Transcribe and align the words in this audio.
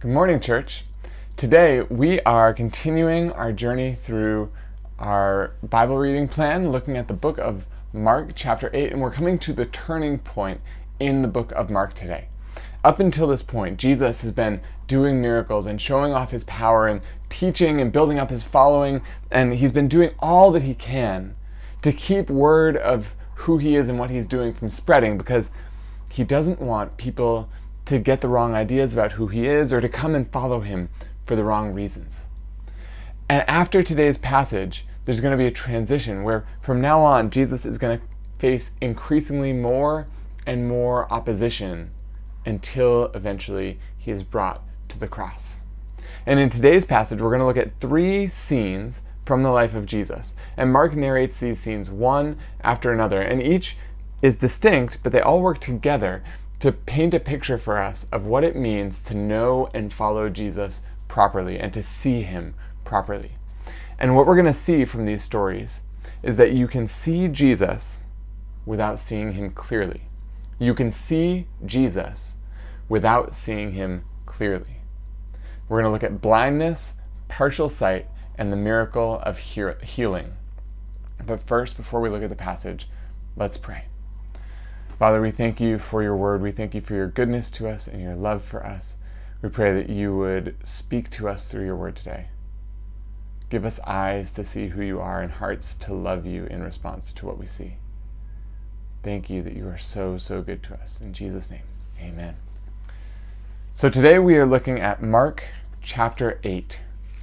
Good 0.00 0.12
morning, 0.12 0.38
church. 0.38 0.84
Today 1.36 1.80
we 1.80 2.20
are 2.20 2.54
continuing 2.54 3.32
our 3.32 3.52
journey 3.52 3.96
through 3.96 4.52
our 4.96 5.54
Bible 5.60 5.96
reading 5.96 6.28
plan, 6.28 6.70
looking 6.70 6.96
at 6.96 7.08
the 7.08 7.14
book 7.14 7.36
of 7.38 7.66
Mark, 7.92 8.30
chapter 8.36 8.70
8, 8.72 8.92
and 8.92 9.00
we're 9.00 9.10
coming 9.10 9.40
to 9.40 9.52
the 9.52 9.66
turning 9.66 10.20
point 10.20 10.60
in 11.00 11.22
the 11.22 11.26
book 11.26 11.50
of 11.50 11.68
Mark 11.68 11.94
today. 11.94 12.28
Up 12.84 13.00
until 13.00 13.26
this 13.26 13.42
point, 13.42 13.76
Jesus 13.76 14.20
has 14.20 14.30
been 14.30 14.60
doing 14.86 15.20
miracles 15.20 15.66
and 15.66 15.82
showing 15.82 16.12
off 16.12 16.30
his 16.30 16.44
power 16.44 16.86
and 16.86 17.00
teaching 17.28 17.80
and 17.80 17.90
building 17.92 18.20
up 18.20 18.30
his 18.30 18.44
following, 18.44 19.02
and 19.32 19.54
he's 19.54 19.72
been 19.72 19.88
doing 19.88 20.10
all 20.20 20.52
that 20.52 20.62
he 20.62 20.74
can 20.74 21.34
to 21.82 21.92
keep 21.92 22.30
word 22.30 22.76
of 22.76 23.16
who 23.34 23.58
he 23.58 23.74
is 23.74 23.88
and 23.88 23.98
what 23.98 24.10
he's 24.10 24.28
doing 24.28 24.54
from 24.54 24.70
spreading 24.70 25.18
because 25.18 25.50
he 26.08 26.22
doesn't 26.22 26.60
want 26.60 26.96
people 26.98 27.48
to 27.88 27.98
get 27.98 28.20
the 28.20 28.28
wrong 28.28 28.54
ideas 28.54 28.92
about 28.92 29.12
who 29.12 29.28
he 29.28 29.46
is 29.46 29.72
or 29.72 29.80
to 29.80 29.88
come 29.88 30.14
and 30.14 30.30
follow 30.30 30.60
him 30.60 30.88
for 31.26 31.36
the 31.36 31.44
wrong 31.44 31.72
reasons. 31.72 32.26
And 33.28 33.42
after 33.48 33.82
today's 33.82 34.18
passage, 34.18 34.86
there's 35.04 35.20
going 35.20 35.32
to 35.32 35.42
be 35.42 35.46
a 35.46 35.50
transition 35.50 36.22
where 36.22 36.46
from 36.60 36.80
now 36.80 37.00
on, 37.00 37.30
Jesus 37.30 37.64
is 37.64 37.78
going 37.78 37.98
to 37.98 38.04
face 38.38 38.72
increasingly 38.80 39.52
more 39.52 40.06
and 40.46 40.68
more 40.68 41.10
opposition 41.12 41.90
until 42.44 43.10
eventually 43.14 43.78
he 43.96 44.10
is 44.10 44.22
brought 44.22 44.62
to 44.88 44.98
the 44.98 45.08
cross. 45.08 45.60
And 46.26 46.38
in 46.38 46.50
today's 46.50 46.84
passage, 46.84 47.20
we're 47.20 47.30
going 47.30 47.40
to 47.40 47.46
look 47.46 47.56
at 47.56 47.80
three 47.80 48.26
scenes 48.28 49.02
from 49.24 49.42
the 49.42 49.50
life 49.50 49.74
of 49.74 49.86
Jesus. 49.86 50.34
And 50.56 50.72
Mark 50.72 50.94
narrates 50.94 51.40
these 51.40 51.60
scenes 51.60 51.90
one 51.90 52.38
after 52.62 52.92
another, 52.92 53.20
and 53.20 53.42
each 53.42 53.76
is 54.20 54.36
distinct, 54.36 54.98
but 55.02 55.12
they 55.12 55.20
all 55.20 55.40
work 55.40 55.58
together 55.58 56.22
to 56.60 56.72
paint 56.72 57.14
a 57.14 57.20
picture 57.20 57.58
for 57.58 57.78
us 57.78 58.06
of 58.10 58.26
what 58.26 58.44
it 58.44 58.56
means 58.56 59.00
to 59.02 59.14
know 59.14 59.68
and 59.72 59.92
follow 59.92 60.28
Jesus 60.28 60.82
properly 61.06 61.58
and 61.58 61.72
to 61.72 61.82
see 61.82 62.22
him 62.22 62.54
properly. 62.84 63.32
And 63.98 64.14
what 64.14 64.26
we're 64.26 64.34
going 64.34 64.46
to 64.46 64.52
see 64.52 64.84
from 64.84 65.06
these 65.06 65.22
stories 65.22 65.82
is 66.22 66.36
that 66.36 66.52
you 66.52 66.66
can 66.66 66.86
see 66.86 67.28
Jesus 67.28 68.02
without 68.66 68.98
seeing 68.98 69.32
him 69.32 69.50
clearly. 69.50 70.02
You 70.58 70.74
can 70.74 70.90
see 70.90 71.46
Jesus 71.64 72.34
without 72.88 73.34
seeing 73.34 73.72
him 73.72 74.04
clearly. 74.26 74.82
We're 75.68 75.80
going 75.80 75.90
to 75.90 75.92
look 75.92 76.02
at 76.02 76.20
blindness, 76.20 76.94
partial 77.28 77.68
sight, 77.68 78.08
and 78.36 78.52
the 78.52 78.56
miracle 78.56 79.20
of 79.22 79.38
healing. 79.38 80.34
But 81.24 81.42
first, 81.42 81.76
before 81.76 82.00
we 82.00 82.08
look 82.08 82.22
at 82.22 82.30
the 82.30 82.36
passage, 82.36 82.88
let's 83.36 83.56
pray. 83.56 83.84
Father, 84.98 85.20
we 85.20 85.30
thank 85.30 85.60
you 85.60 85.78
for 85.78 86.02
your 86.02 86.16
word. 86.16 86.42
We 86.42 86.50
thank 86.50 86.74
you 86.74 86.80
for 86.80 86.94
your 86.94 87.06
goodness 87.06 87.52
to 87.52 87.68
us 87.68 87.86
and 87.86 88.02
your 88.02 88.16
love 88.16 88.42
for 88.42 88.66
us. 88.66 88.96
We 89.40 89.48
pray 89.48 89.72
that 89.72 89.88
you 89.88 90.16
would 90.16 90.56
speak 90.64 91.08
to 91.10 91.28
us 91.28 91.48
through 91.48 91.66
your 91.66 91.76
word 91.76 91.94
today. 91.94 92.26
Give 93.48 93.64
us 93.64 93.78
eyes 93.86 94.32
to 94.32 94.44
see 94.44 94.68
who 94.68 94.82
you 94.82 94.98
are 94.98 95.22
and 95.22 95.30
hearts 95.30 95.76
to 95.76 95.94
love 95.94 96.26
you 96.26 96.46
in 96.46 96.64
response 96.64 97.12
to 97.12 97.26
what 97.26 97.38
we 97.38 97.46
see. 97.46 97.76
Thank 99.04 99.30
you 99.30 99.40
that 99.42 99.54
you 99.54 99.68
are 99.68 99.78
so, 99.78 100.18
so 100.18 100.42
good 100.42 100.64
to 100.64 100.74
us. 100.74 101.00
In 101.00 101.12
Jesus' 101.12 101.48
name, 101.48 101.62
amen. 102.00 102.34
So 103.72 103.88
today 103.88 104.18
we 104.18 104.36
are 104.36 104.46
looking 104.46 104.80
at 104.80 105.00
Mark 105.00 105.44
chapter 105.80 106.40
8. 106.42 106.80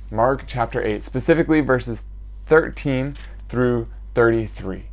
Mark 0.09 0.45
chapter 0.47 0.81
8, 0.81 1.03
specifically 1.03 1.59
verses 1.59 2.03
13 2.45 3.17
through 3.49 3.89
33. 4.13 4.85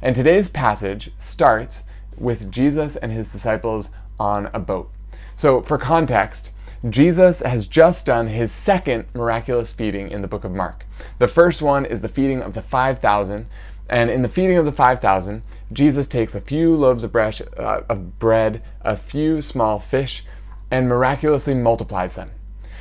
And 0.00 0.14
today's 0.14 0.48
passage 0.48 1.10
starts 1.18 1.82
with 2.20 2.50
Jesus 2.50 2.96
and 2.96 3.12
his 3.12 3.32
disciples 3.32 3.90
on 4.18 4.50
a 4.52 4.58
boat. 4.58 4.90
So, 5.36 5.62
for 5.62 5.78
context, 5.78 6.50
Jesus 6.88 7.40
has 7.40 7.66
just 7.66 8.06
done 8.06 8.28
his 8.28 8.52
second 8.52 9.06
miraculous 9.14 9.72
feeding 9.72 10.10
in 10.10 10.22
the 10.22 10.28
book 10.28 10.44
of 10.44 10.52
Mark. 10.52 10.84
The 11.18 11.28
first 11.28 11.60
one 11.60 11.84
is 11.84 12.00
the 12.00 12.08
feeding 12.08 12.40
of 12.40 12.54
the 12.54 12.62
5,000. 12.62 13.46
And 13.88 14.10
in 14.10 14.22
the 14.22 14.28
feeding 14.28 14.58
of 14.58 14.64
the 14.64 14.72
5,000, 14.72 15.42
Jesus 15.72 16.06
takes 16.06 16.34
a 16.34 16.40
few 16.40 16.76
loaves 16.76 17.04
of 17.04 17.12
bread, 17.12 17.40
uh, 17.58 17.80
of 17.88 18.18
bread, 18.18 18.62
a 18.82 18.96
few 18.96 19.40
small 19.42 19.78
fish, 19.78 20.24
and 20.70 20.88
miraculously 20.88 21.54
multiplies 21.54 22.14
them. 22.14 22.30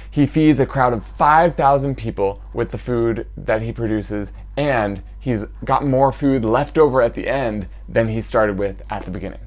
He 0.09 0.25
feeds 0.25 0.59
a 0.59 0.65
crowd 0.65 0.93
of 0.93 1.05
5,000 1.05 1.95
people 1.95 2.41
with 2.53 2.71
the 2.71 2.77
food 2.77 3.27
that 3.37 3.61
he 3.61 3.71
produces, 3.71 4.31
and 4.55 5.01
he's 5.27 5.43
got 5.65 5.85
more 5.85 6.13
food 6.13 6.45
left 6.45 6.77
over 6.77 7.01
at 7.01 7.13
the 7.13 7.27
end 7.27 7.67
than 7.89 8.07
he 8.07 8.21
started 8.21 8.57
with 8.57 8.81
at 8.89 9.03
the 9.03 9.11
beginning. 9.11 9.41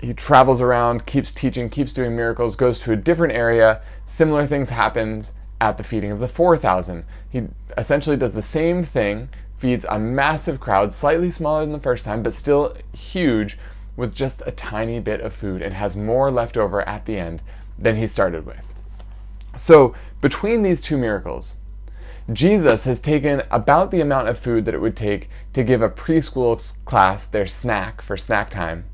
He 0.00 0.14
travels 0.14 0.60
around, 0.60 1.06
keeps 1.06 1.32
teaching, 1.32 1.68
keeps 1.68 1.92
doing 1.92 2.14
miracles, 2.14 2.54
goes 2.54 2.78
to 2.80 2.92
a 2.92 2.96
different 2.96 3.32
area. 3.32 3.82
Similar 4.06 4.46
things 4.46 4.68
happens 4.68 5.32
at 5.60 5.76
the 5.76 5.82
feeding 5.82 6.12
of 6.12 6.20
the 6.20 6.28
4,000. 6.28 7.04
He 7.28 7.48
essentially 7.76 8.16
does 8.16 8.34
the 8.34 8.42
same 8.42 8.84
thing, 8.84 9.28
feeds 9.58 9.84
a 9.88 9.98
massive 9.98 10.60
crowd, 10.60 10.94
slightly 10.94 11.32
smaller 11.32 11.62
than 11.62 11.72
the 11.72 11.80
first 11.80 12.04
time, 12.04 12.22
but 12.22 12.32
still 12.32 12.76
huge, 12.92 13.58
with 13.96 14.14
just 14.14 14.40
a 14.46 14.52
tiny 14.52 15.00
bit 15.00 15.20
of 15.20 15.34
food, 15.34 15.62
and 15.62 15.74
has 15.74 15.96
more 15.96 16.30
left 16.30 16.56
over 16.56 16.86
at 16.88 17.06
the 17.06 17.18
end 17.18 17.42
than 17.76 17.96
he 17.96 18.06
started 18.06 18.46
with. 18.46 18.72
So, 19.56 19.96
between 20.20 20.62
these 20.62 20.80
two 20.80 20.96
miracles, 20.96 21.56
Jesus 22.32 22.84
has 22.84 23.00
taken 23.00 23.42
about 23.50 23.90
the 23.90 24.00
amount 24.00 24.28
of 24.28 24.38
food 24.38 24.64
that 24.64 24.74
it 24.74 24.80
would 24.80 24.96
take 24.96 25.28
to 25.52 25.62
give 25.62 25.82
a 25.82 25.90
preschool 25.90 26.84
class 26.84 27.26
their 27.26 27.46
snack 27.46 28.00
for 28.00 28.16
snack 28.16 28.50
time. 28.50 28.84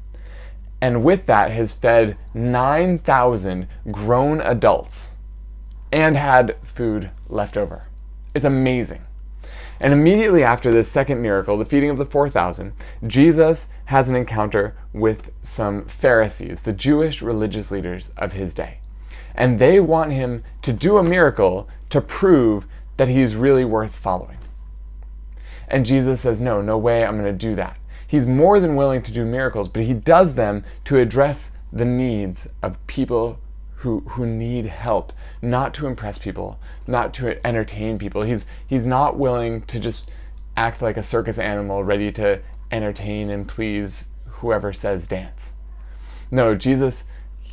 And 0.81 1.05
with 1.05 1.27
that, 1.27 1.51
has 1.53 1.73
fed 1.73 2.17
9,000 2.35 3.69
grown 3.91 4.41
adults 4.41 5.13
and 5.93 6.17
had 6.17 6.57
food 6.65 7.11
left 7.29 7.57
over. 7.57 7.85
It's 8.35 8.45
amazing. 8.45 9.03
And 9.79 9.93
immediately 9.93 10.43
after 10.43 10.71
this 10.71 10.91
second 10.91 11.23
miracle, 11.23 11.57
the 11.57 11.65
feeding 11.65 11.91
of 11.91 11.99
the 11.99 12.05
4,000, 12.05 12.73
Jesus 13.07 13.69
has 13.87 14.09
an 14.09 14.17
encounter 14.17 14.77
with 14.93 15.33
some 15.43 15.87
Pharisees, 15.87 16.63
the 16.63 16.73
Jewish 16.73 17.23
religious 17.23 17.71
leaders 17.71 18.13
of 18.17 18.35
his 18.35 18.55
day. 18.55 18.81
And 19.35 19.59
they 19.59 19.81
want 19.81 20.13
him 20.13 20.45
to 20.63 20.73
do 20.73 20.99
a 20.99 21.03
miracle 21.03 21.69
to 21.89 22.01
prove 22.01 22.67
that 23.01 23.09
he's 23.09 23.35
really 23.35 23.65
worth 23.65 23.97
following. 23.97 24.37
And 25.69 25.87
Jesus 25.87 26.21
says, 26.21 26.39
No, 26.39 26.61
no 26.61 26.77
way, 26.77 27.03
I'm 27.03 27.19
going 27.19 27.33
to 27.33 27.47
do 27.47 27.55
that. 27.55 27.79
He's 28.07 28.27
more 28.27 28.61
than 28.61 28.77
willing 28.77 29.01
to 29.01 29.11
do 29.11 29.25
miracles, 29.25 29.71
but 29.71 29.85
he 29.85 29.95
does 29.95 30.35
them 30.35 30.65
to 30.85 30.99
address 30.99 31.53
the 31.73 31.87
needs 31.87 32.47
of 32.63 32.87
people 32.87 33.39
who, 33.77 34.01
who 34.01 34.27
need 34.27 34.67
help, 34.67 35.15
not 35.41 35.73
to 35.75 35.87
impress 35.87 36.19
people, 36.19 36.61
not 36.87 37.15
to 37.15 37.47
entertain 37.47 37.99
people. 37.99 38.21
He's, 38.21 38.45
he's 38.67 38.85
not 38.85 39.17
willing 39.17 39.63
to 39.63 39.81
just 39.81 40.11
act 40.55 40.83
like 40.83 40.99
a 40.99 41.03
circus 41.03 41.39
animal 41.39 41.83
ready 41.83 42.13
to 42.13 42.43
entertain 42.71 43.31
and 43.31 43.49
please 43.49 44.09
whoever 44.27 44.75
says 44.75 45.07
dance. 45.07 45.55
No, 46.31 46.55
Jesus 46.55 47.05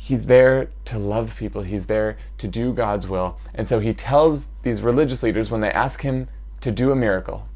he's 0.08 0.24
there 0.24 0.70
to 0.86 0.98
love 0.98 1.36
people, 1.36 1.62
he's 1.62 1.86
there 1.86 2.16
to 2.38 2.48
do 2.48 2.72
God's 2.72 3.06
will. 3.06 3.38
And 3.54 3.68
so 3.68 3.78
he 3.78 3.92
tells 3.92 4.46
these 4.62 4.80
religious 4.80 5.22
leaders 5.22 5.50
when 5.50 5.60
they 5.60 5.70
ask 5.70 6.00
him 6.00 6.28
to 6.62 6.70
do 6.70 6.90
a 6.90 6.96
miracle, 6.96 7.46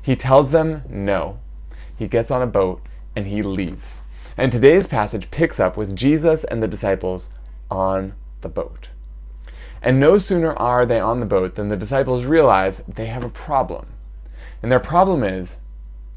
he 0.00 0.16
tells 0.16 0.50
them 0.50 0.82
no. 0.88 1.40
He 1.94 2.08
gets 2.08 2.30
on 2.30 2.40
a 2.40 2.46
boat 2.46 2.80
and 3.14 3.26
he 3.26 3.42
leaves. 3.42 4.00
And 4.38 4.50
today's 4.50 4.86
passage 4.86 5.30
picks 5.30 5.60
up 5.60 5.76
with 5.76 5.94
Jesus 5.94 6.42
and 6.44 6.62
the 6.62 6.68
disciples 6.68 7.28
on 7.70 8.14
the 8.40 8.48
boat. 8.48 8.88
And 9.82 10.00
no 10.00 10.16
sooner 10.16 10.54
are 10.54 10.86
they 10.86 11.00
on 11.00 11.20
the 11.20 11.26
boat 11.26 11.54
than 11.54 11.68
the 11.68 11.76
disciples 11.76 12.24
realize 12.24 12.78
they 12.88 13.06
have 13.06 13.24
a 13.24 13.28
problem. 13.28 13.88
And 14.62 14.72
their 14.72 14.80
problem 14.80 15.22
is 15.22 15.58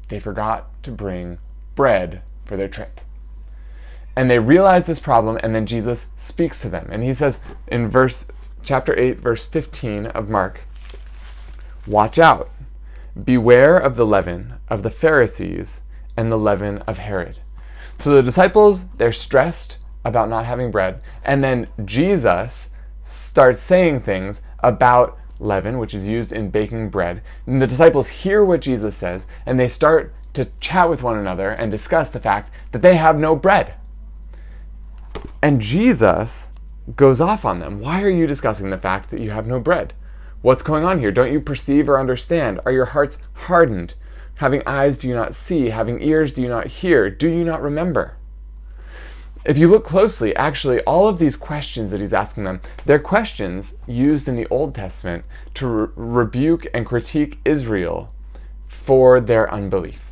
they 0.08 0.18
forgot 0.18 0.82
to 0.84 0.90
bring 0.90 1.36
bread 1.74 2.22
for 2.46 2.56
their 2.56 2.68
trip. 2.68 3.02
And 4.16 4.30
they 4.30 4.38
realize 4.38 4.86
this 4.86 5.00
problem, 5.00 5.38
and 5.42 5.54
then 5.54 5.66
Jesus 5.66 6.10
speaks 6.16 6.60
to 6.60 6.68
them. 6.68 6.88
And 6.90 7.02
he 7.02 7.14
says 7.14 7.40
in 7.66 7.88
verse 7.88 8.28
chapter 8.62 8.98
8, 8.98 9.18
verse 9.18 9.46
15 9.46 10.06
of 10.06 10.28
Mark, 10.28 10.60
Watch 11.86 12.18
out, 12.18 12.48
beware 13.22 13.76
of 13.76 13.96
the 13.96 14.06
leaven 14.06 14.54
of 14.68 14.82
the 14.82 14.90
Pharisees 14.90 15.82
and 16.16 16.30
the 16.30 16.38
leaven 16.38 16.78
of 16.80 16.98
Herod. 16.98 17.40
So 17.98 18.14
the 18.14 18.22
disciples, 18.22 18.86
they're 18.96 19.12
stressed 19.12 19.78
about 20.04 20.28
not 20.28 20.44
having 20.44 20.70
bread. 20.70 21.00
And 21.24 21.42
then 21.42 21.68
Jesus 21.84 22.70
starts 23.02 23.60
saying 23.60 24.00
things 24.00 24.40
about 24.60 25.18
leaven, 25.38 25.78
which 25.78 25.94
is 25.94 26.08
used 26.08 26.32
in 26.32 26.50
baking 26.50 26.90
bread. 26.90 27.22
And 27.46 27.60
the 27.60 27.66
disciples 27.66 28.08
hear 28.08 28.44
what 28.44 28.60
Jesus 28.60 28.96
says, 28.96 29.26
and 29.44 29.58
they 29.58 29.68
start 29.68 30.14
to 30.34 30.48
chat 30.60 30.88
with 30.88 31.02
one 31.02 31.18
another 31.18 31.50
and 31.50 31.70
discuss 31.70 32.10
the 32.10 32.20
fact 32.20 32.50
that 32.72 32.82
they 32.82 32.96
have 32.96 33.18
no 33.18 33.36
bread. 33.36 33.74
And 35.44 35.60
Jesus 35.60 36.48
goes 36.96 37.20
off 37.20 37.44
on 37.44 37.58
them. 37.58 37.78
Why 37.78 38.00
are 38.00 38.08
you 38.08 38.26
discussing 38.26 38.70
the 38.70 38.78
fact 38.78 39.10
that 39.10 39.20
you 39.20 39.30
have 39.32 39.46
no 39.46 39.60
bread? 39.60 39.92
What's 40.40 40.62
going 40.62 40.86
on 40.86 41.00
here? 41.00 41.12
Don't 41.12 41.34
you 41.34 41.38
perceive 41.38 41.86
or 41.86 42.00
understand? 42.00 42.60
Are 42.64 42.72
your 42.72 42.86
hearts 42.86 43.18
hardened? 43.34 43.92
Having 44.36 44.62
eyes 44.64 44.96
do 44.96 45.06
you 45.06 45.14
not 45.14 45.34
see? 45.34 45.68
Having 45.68 46.00
ears 46.00 46.32
do 46.32 46.40
you 46.40 46.48
not 46.48 46.68
hear? 46.68 47.10
Do 47.10 47.28
you 47.28 47.44
not 47.44 47.60
remember? 47.60 48.16
if 49.44 49.58
you 49.58 49.68
look 49.68 49.84
closely, 49.84 50.34
actually, 50.34 50.80
all 50.84 51.08
of 51.08 51.18
these 51.18 51.36
questions 51.36 51.90
that 51.90 52.00
he's 52.00 52.14
asking 52.14 52.44
them, 52.44 52.62
they're 52.86 52.98
questions 52.98 53.74
used 53.86 54.26
in 54.26 54.36
the 54.36 54.46
Old 54.46 54.74
Testament 54.74 55.26
to 55.52 55.66
re- 55.66 55.88
rebuke 55.94 56.66
and 56.72 56.86
critique 56.86 57.38
Israel 57.44 58.08
for 58.66 59.20
their 59.20 59.52
unbelief. 59.52 60.10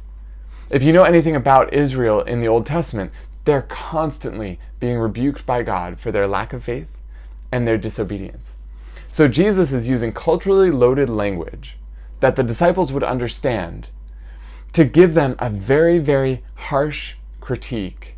If 0.68 0.82
you 0.82 0.92
know 0.92 1.04
anything 1.04 1.34
about 1.34 1.72
Israel 1.72 2.20
in 2.20 2.40
the 2.40 2.48
Old 2.48 2.66
Testament, 2.66 3.12
they're 3.44 3.62
constantly 3.62 4.58
being 4.80 4.98
rebuked 4.98 5.44
by 5.44 5.62
God 5.62 5.98
for 5.98 6.12
their 6.12 6.26
lack 6.26 6.52
of 6.52 6.64
faith 6.64 6.98
and 7.50 7.66
their 7.66 7.78
disobedience. 7.78 8.56
So 9.10 9.28
Jesus 9.28 9.72
is 9.72 9.90
using 9.90 10.12
culturally 10.12 10.70
loaded 10.70 11.10
language 11.10 11.76
that 12.20 12.36
the 12.36 12.42
disciples 12.42 12.92
would 12.92 13.02
understand 13.02 13.88
to 14.72 14.84
give 14.84 15.14
them 15.14 15.36
a 15.38 15.50
very, 15.50 15.98
very 15.98 16.42
harsh 16.54 17.16
critique 17.40 18.16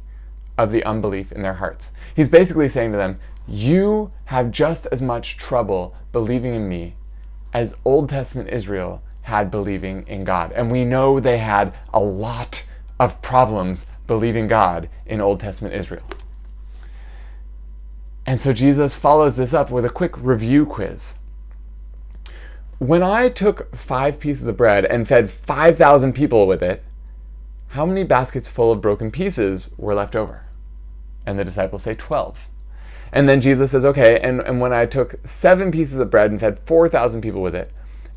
of 0.56 0.70
the 0.70 0.84
unbelief 0.84 1.32
in 1.32 1.42
their 1.42 1.54
hearts. 1.54 1.92
He's 2.14 2.28
basically 2.28 2.68
saying 2.68 2.92
to 2.92 2.98
them, 2.98 3.18
You 3.48 4.12
have 4.26 4.52
just 4.52 4.86
as 4.92 5.02
much 5.02 5.36
trouble 5.36 5.96
believing 6.12 6.54
in 6.54 6.68
me 6.68 6.94
as 7.52 7.76
Old 7.84 8.08
Testament 8.08 8.50
Israel 8.50 9.02
had 9.22 9.50
believing 9.50 10.04
in 10.06 10.24
God. 10.24 10.52
And 10.52 10.70
we 10.70 10.84
know 10.84 11.18
they 11.18 11.38
had 11.38 11.74
a 11.92 12.00
lot 12.00 12.64
of 13.00 13.20
problems 13.22 13.86
believing 14.06 14.48
God 14.48 14.88
in 15.06 15.20
Old 15.20 15.40
Testament 15.40 15.74
Israel. 15.74 16.04
And 18.26 18.40
so 18.40 18.52
Jesus 18.52 18.94
follows 18.94 19.36
this 19.36 19.52
up 19.52 19.70
with 19.70 19.84
a 19.84 19.90
quick 19.90 20.16
review 20.16 20.64
quiz. 20.64 21.16
When 22.78 23.02
I 23.02 23.28
took 23.28 23.74
five 23.74 24.18
pieces 24.18 24.46
of 24.46 24.56
bread 24.56 24.84
and 24.84 25.06
fed 25.06 25.30
5,000 25.30 26.12
people 26.12 26.46
with 26.46 26.62
it, 26.62 26.82
how 27.68 27.86
many 27.86 28.04
baskets 28.04 28.48
full 28.48 28.72
of 28.72 28.80
broken 28.80 29.10
pieces 29.10 29.70
were 29.76 29.94
left 29.94 30.16
over? 30.16 30.44
And 31.26 31.38
the 31.38 31.44
disciples 31.44 31.82
say 31.82 31.94
12. 31.94 32.48
And 33.12 33.28
then 33.28 33.40
Jesus 33.40 33.70
says, 33.70 33.84
Okay, 33.84 34.18
and, 34.20 34.40
and 34.40 34.60
when 34.60 34.72
I 34.72 34.86
took 34.86 35.14
seven 35.24 35.70
pieces 35.70 35.98
of 35.98 36.10
bread 36.10 36.30
and 36.30 36.40
fed 36.40 36.58
4,000 36.66 37.20
people 37.20 37.42
with 37.42 37.54
it, 37.54 37.72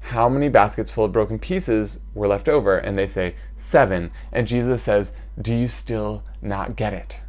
how 0.07 0.29
many 0.29 0.47
baskets 0.47 0.89
full 0.89 1.05
of 1.05 1.11
broken 1.11 1.37
pieces 1.37 1.99
were 2.13 2.27
left 2.27 2.47
over? 2.47 2.77
And 2.77 2.97
they 2.97 3.07
say, 3.07 3.35
Seven. 3.57 4.11
And 4.31 4.47
Jesus 4.47 4.83
says, 4.83 5.13
Do 5.39 5.53
you 5.53 5.67
still 5.67 6.23
not 6.41 6.75
get 6.75 6.93
it? 6.93 7.19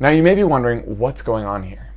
Now 0.00 0.10
you 0.10 0.22
may 0.22 0.34
be 0.34 0.42
wondering 0.42 0.98
what's 0.98 1.22
going 1.22 1.44
on 1.44 1.62
here. 1.62 1.92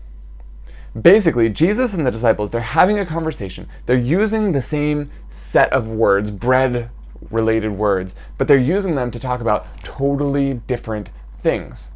Basically, 1.00 1.50
Jesus 1.50 1.96
and 1.96 2.06
the 2.06 2.12
disciples, 2.12 2.52
they're 2.52 2.62
having 2.62 3.00
a 3.00 3.06
conversation. 3.06 3.68
They're 3.88 3.98
using 3.98 4.52
the 4.52 4.62
same 4.62 5.10
set 5.32 5.74
of 5.74 5.88
words, 5.88 6.30
bread 6.30 6.92
related 7.32 7.72
words, 7.72 8.14
but 8.38 8.48
they're 8.48 8.58
using 8.58 8.94
them 8.94 9.10
to 9.10 9.20
talk 9.20 9.42
about 9.42 9.66
totally 9.84 10.56
different 10.68 11.10
things. 11.42 11.90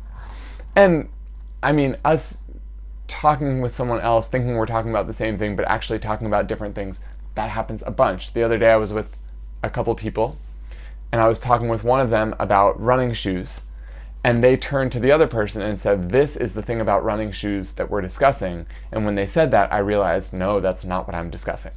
And 0.76 1.10
I 1.62 1.72
mean, 1.72 1.98
us 2.04 2.42
talking 3.08 3.62
with 3.62 3.72
someone 3.72 4.00
else, 4.02 4.28
thinking 4.28 4.56
we're 4.56 4.66
talking 4.66 4.90
about 4.90 5.08
the 5.08 5.14
same 5.14 5.38
thing, 5.38 5.56
but 5.56 5.68
actually 5.68 6.00
talking 6.00 6.28
about 6.28 6.48
different 6.48 6.76
things, 6.76 7.00
that 7.38 7.50
happens 7.50 7.82
a 7.86 7.92
bunch. 7.92 8.34
The 8.34 8.44
other 8.44 8.58
day 8.58 8.70
I 8.70 8.76
was 8.76 8.92
with 8.92 9.16
a 9.64 9.70
couple 9.70 9.96
people, 9.96 10.38
and 11.12 11.22
I 11.22 11.28
was 11.30 11.40
talking 11.40 11.70
with 11.70 11.86
one 11.86 12.02
of 12.02 12.10
them 12.10 12.36
about 12.38 12.80
running 12.80 13.14
shoes. 13.14 13.62
And 14.24 14.44
they 14.44 14.58
turned 14.58 14.92
to 14.92 15.00
the 15.00 15.12
other 15.12 15.28
person 15.28 15.62
and 15.62 15.80
said, 15.80 16.10
This 16.10 16.36
is 16.36 16.54
the 16.54 16.62
thing 16.62 16.82
about 16.82 17.06
running 17.06 17.32
shoes 17.32 17.74
that 17.74 17.90
we're 17.90 18.02
discussing. 18.02 18.66
And 18.92 19.06
when 19.06 19.16
they 19.16 19.26
said 19.26 19.52
that, 19.52 19.72
I 19.72 19.78
realized, 19.78 20.34
No, 20.34 20.60
that's 20.60 20.84
not 20.84 21.08
what 21.08 21.16
I'm 21.16 21.30
discussing. 21.30 21.72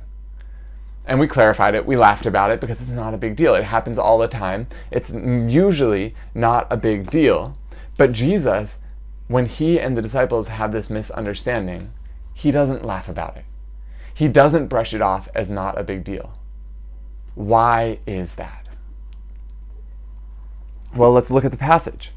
And 1.06 1.20
we 1.20 1.28
clarified 1.28 1.76
it, 1.76 1.86
we 1.86 1.96
laughed 1.96 2.26
about 2.26 2.50
it 2.50 2.60
because 2.60 2.80
it's 2.80 2.90
not 2.90 3.14
a 3.14 3.18
big 3.18 3.36
deal. 3.36 3.54
It 3.54 3.64
happens 3.64 3.98
all 3.98 4.18
the 4.18 4.26
time. 4.26 4.66
It's 4.90 5.10
usually 5.12 6.14
not 6.34 6.66
a 6.70 6.76
big 6.76 7.08
deal. 7.10 7.56
But 7.96 8.12
Jesus 8.12 8.80
when 9.30 9.46
he 9.46 9.78
and 9.78 9.96
the 9.96 10.02
disciples 10.02 10.48
have 10.48 10.72
this 10.72 10.90
misunderstanding, 10.90 11.92
he 12.34 12.50
doesn't 12.50 12.84
laugh 12.84 13.08
about 13.08 13.36
it. 13.36 13.44
He 14.14 14.28
doesn't 14.28 14.68
brush 14.68 14.92
it 14.92 15.02
off 15.02 15.28
as 15.34 15.50
not 15.50 15.78
a 15.78 15.84
big 15.84 16.04
deal. 16.04 16.32
Why 17.34 18.00
is 18.06 18.34
that? 18.34 18.68
Well, 20.96 21.12
let's 21.12 21.30
look 21.30 21.44
at 21.44 21.52
the 21.52 21.56
passage. 21.56 22.12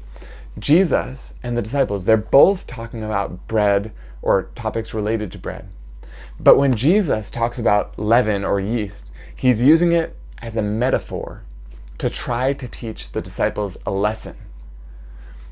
Jesus 0.58 1.34
and 1.42 1.56
the 1.56 1.62
disciples, 1.62 2.04
they're 2.04 2.16
both 2.16 2.66
talking 2.66 3.02
about 3.02 3.46
bread 3.46 3.92
or 4.22 4.50
topics 4.54 4.94
related 4.94 5.32
to 5.32 5.38
bread. 5.38 5.68
But 6.38 6.58
when 6.58 6.74
Jesus 6.74 7.30
talks 7.30 7.58
about 7.58 7.98
leaven 7.98 8.44
or 8.44 8.60
yeast, 8.60 9.08
he's 9.34 9.62
using 9.62 9.92
it 9.92 10.16
as 10.38 10.56
a 10.56 10.62
metaphor 10.62 11.42
to 11.98 12.10
try 12.10 12.52
to 12.52 12.68
teach 12.68 13.12
the 13.12 13.20
disciples 13.20 13.76
a 13.86 13.90
lesson 13.90 14.36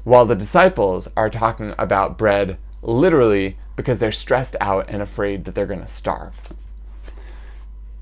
while 0.04 0.24
the 0.24 0.34
disciples 0.34 1.08
are 1.16 1.30
talking 1.30 1.74
about 1.78 2.18
bread 2.18 2.58
literally 2.82 3.56
because 3.76 3.98
they're 3.98 4.12
stressed 4.12 4.56
out 4.60 4.86
and 4.88 5.00
afraid 5.00 5.44
that 5.44 5.54
they're 5.54 5.66
going 5.66 5.80
to 5.80 5.88
starve. 5.88 6.52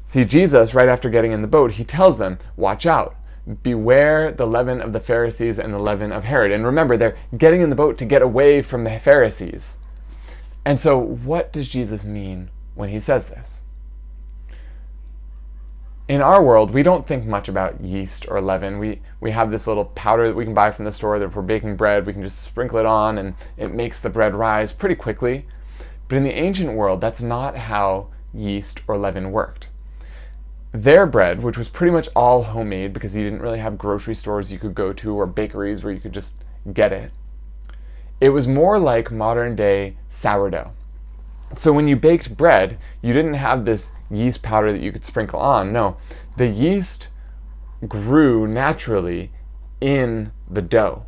See, 0.04 0.24
Jesus, 0.24 0.74
right 0.74 0.88
after 0.88 1.08
getting 1.08 1.32
in 1.32 1.42
the 1.42 1.46
boat, 1.46 1.72
he 1.72 1.84
tells 1.84 2.18
them, 2.18 2.38
Watch 2.56 2.86
out. 2.86 3.14
Beware 3.62 4.32
the 4.32 4.46
leaven 4.46 4.80
of 4.80 4.92
the 4.92 5.00
Pharisees 5.00 5.58
and 5.58 5.72
the 5.72 5.78
leaven 5.78 6.12
of 6.12 6.24
Herod. 6.24 6.52
And 6.52 6.64
remember, 6.64 6.96
they're 6.96 7.16
getting 7.36 7.60
in 7.60 7.70
the 7.70 7.76
boat 7.76 7.96
to 7.98 8.04
get 8.04 8.22
away 8.22 8.60
from 8.60 8.84
the 8.84 8.98
Pharisees. 8.98 9.78
And 10.64 10.80
so, 10.80 10.98
what 10.98 11.52
does 11.52 11.68
Jesus 11.68 12.04
mean 12.04 12.50
when 12.74 12.88
he 12.88 13.00
says 13.00 13.28
this? 13.28 13.62
In 16.10 16.20
our 16.20 16.42
world, 16.42 16.72
we 16.72 16.82
don't 16.82 17.06
think 17.06 17.24
much 17.24 17.48
about 17.48 17.84
yeast 17.84 18.26
or 18.28 18.40
leaven. 18.40 18.80
We, 18.80 19.00
we 19.20 19.30
have 19.30 19.52
this 19.52 19.68
little 19.68 19.84
powder 19.84 20.26
that 20.26 20.34
we 20.34 20.44
can 20.44 20.54
buy 20.54 20.72
from 20.72 20.84
the 20.84 20.90
store 20.90 21.20
that 21.20 21.26
if 21.26 21.36
we're 21.36 21.42
baking 21.42 21.76
bread, 21.76 22.04
we 22.04 22.12
can 22.12 22.24
just 22.24 22.42
sprinkle 22.42 22.80
it 22.80 22.84
on 22.84 23.16
and 23.16 23.36
it 23.56 23.72
makes 23.72 24.00
the 24.00 24.10
bread 24.10 24.34
rise 24.34 24.72
pretty 24.72 24.96
quickly. 24.96 25.46
But 26.08 26.16
in 26.16 26.24
the 26.24 26.32
ancient 26.32 26.72
world, 26.72 27.00
that's 27.00 27.22
not 27.22 27.56
how 27.56 28.08
yeast 28.34 28.80
or 28.88 28.98
leaven 28.98 29.30
worked. 29.30 29.68
Their 30.72 31.06
bread, 31.06 31.44
which 31.44 31.56
was 31.56 31.68
pretty 31.68 31.92
much 31.92 32.08
all 32.16 32.42
homemade 32.42 32.92
because 32.92 33.14
you 33.14 33.22
didn't 33.22 33.42
really 33.42 33.60
have 33.60 33.78
grocery 33.78 34.16
stores 34.16 34.50
you 34.50 34.58
could 34.58 34.74
go 34.74 34.92
to 34.92 35.14
or 35.14 35.26
bakeries 35.26 35.84
where 35.84 35.92
you 35.92 36.00
could 36.00 36.12
just 36.12 36.34
get 36.72 36.92
it, 36.92 37.12
it 38.20 38.30
was 38.30 38.48
more 38.48 38.80
like 38.80 39.12
modern 39.12 39.54
day 39.54 39.96
sourdough. 40.08 40.72
So 41.56 41.72
when 41.72 41.88
you 41.88 41.96
baked 41.96 42.36
bread, 42.36 42.78
you 43.02 43.12
didn't 43.12 43.34
have 43.34 43.64
this 43.64 43.90
yeast 44.10 44.42
powder 44.42 44.72
that 44.72 44.80
you 44.80 44.92
could 44.92 45.04
sprinkle 45.04 45.40
on. 45.40 45.72
No, 45.72 45.96
the 46.36 46.46
yeast 46.46 47.08
grew 47.88 48.46
naturally 48.46 49.32
in 49.80 50.32
the 50.48 50.62
dough. 50.62 51.04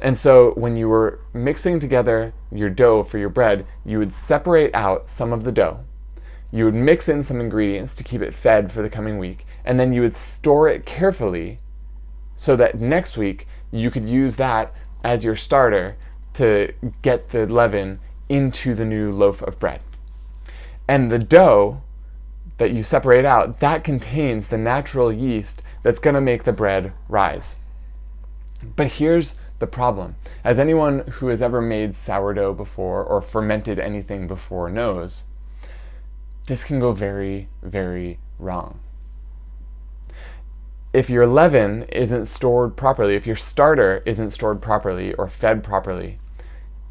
And 0.00 0.16
so 0.16 0.52
when 0.52 0.76
you 0.76 0.88
were 0.88 1.20
mixing 1.32 1.80
together 1.80 2.34
your 2.52 2.68
dough 2.68 3.02
for 3.02 3.16
your 3.16 3.30
bread, 3.30 3.66
you 3.84 3.98
would 3.98 4.12
separate 4.12 4.74
out 4.74 5.08
some 5.08 5.32
of 5.32 5.44
the 5.44 5.52
dough. 5.52 5.80
You 6.52 6.66
would 6.66 6.74
mix 6.74 7.08
in 7.08 7.22
some 7.22 7.40
ingredients 7.40 7.94
to 7.94 8.04
keep 8.04 8.20
it 8.20 8.34
fed 8.34 8.70
for 8.70 8.82
the 8.82 8.90
coming 8.90 9.18
week, 9.18 9.46
and 9.64 9.80
then 9.80 9.92
you 9.92 10.02
would 10.02 10.14
store 10.14 10.68
it 10.68 10.84
carefully 10.84 11.58
so 12.36 12.54
that 12.56 12.78
next 12.78 13.16
week 13.16 13.48
you 13.70 13.90
could 13.90 14.08
use 14.08 14.36
that 14.36 14.74
as 15.02 15.24
your 15.24 15.36
starter 15.36 15.96
to 16.34 16.72
get 17.00 17.30
the 17.30 17.46
leaven 17.46 17.98
into 18.28 18.74
the 18.74 18.84
new 18.84 19.10
loaf 19.10 19.40
of 19.42 19.58
bread. 19.58 19.80
And 20.88 21.10
the 21.10 21.18
dough 21.18 21.82
that 22.58 22.70
you 22.70 22.82
separate 22.82 23.24
out, 23.24 23.60
that 23.60 23.84
contains 23.84 24.48
the 24.48 24.58
natural 24.58 25.12
yeast 25.12 25.62
that's 25.82 25.98
going 25.98 26.14
to 26.14 26.20
make 26.20 26.44
the 26.44 26.52
bread 26.52 26.92
rise. 27.08 27.58
But 28.74 28.92
here's 28.92 29.36
the 29.58 29.66
problem. 29.66 30.16
As 30.44 30.58
anyone 30.58 31.00
who 31.06 31.28
has 31.28 31.42
ever 31.42 31.60
made 31.60 31.94
sourdough 31.94 32.54
before 32.54 33.02
or 33.04 33.20
fermented 33.20 33.78
anything 33.78 34.26
before 34.26 34.70
knows, 34.70 35.24
this 36.46 36.64
can 36.64 36.80
go 36.80 36.92
very, 36.92 37.48
very 37.62 38.18
wrong. 38.38 38.80
If 40.92 41.10
your 41.10 41.26
leaven 41.26 41.82
isn't 41.92 42.24
stored 42.26 42.76
properly, 42.76 43.16
if 43.16 43.26
your 43.26 43.36
starter 43.36 44.02
isn't 44.06 44.30
stored 44.30 44.62
properly 44.62 45.12
or 45.14 45.28
fed 45.28 45.62
properly, 45.62 46.18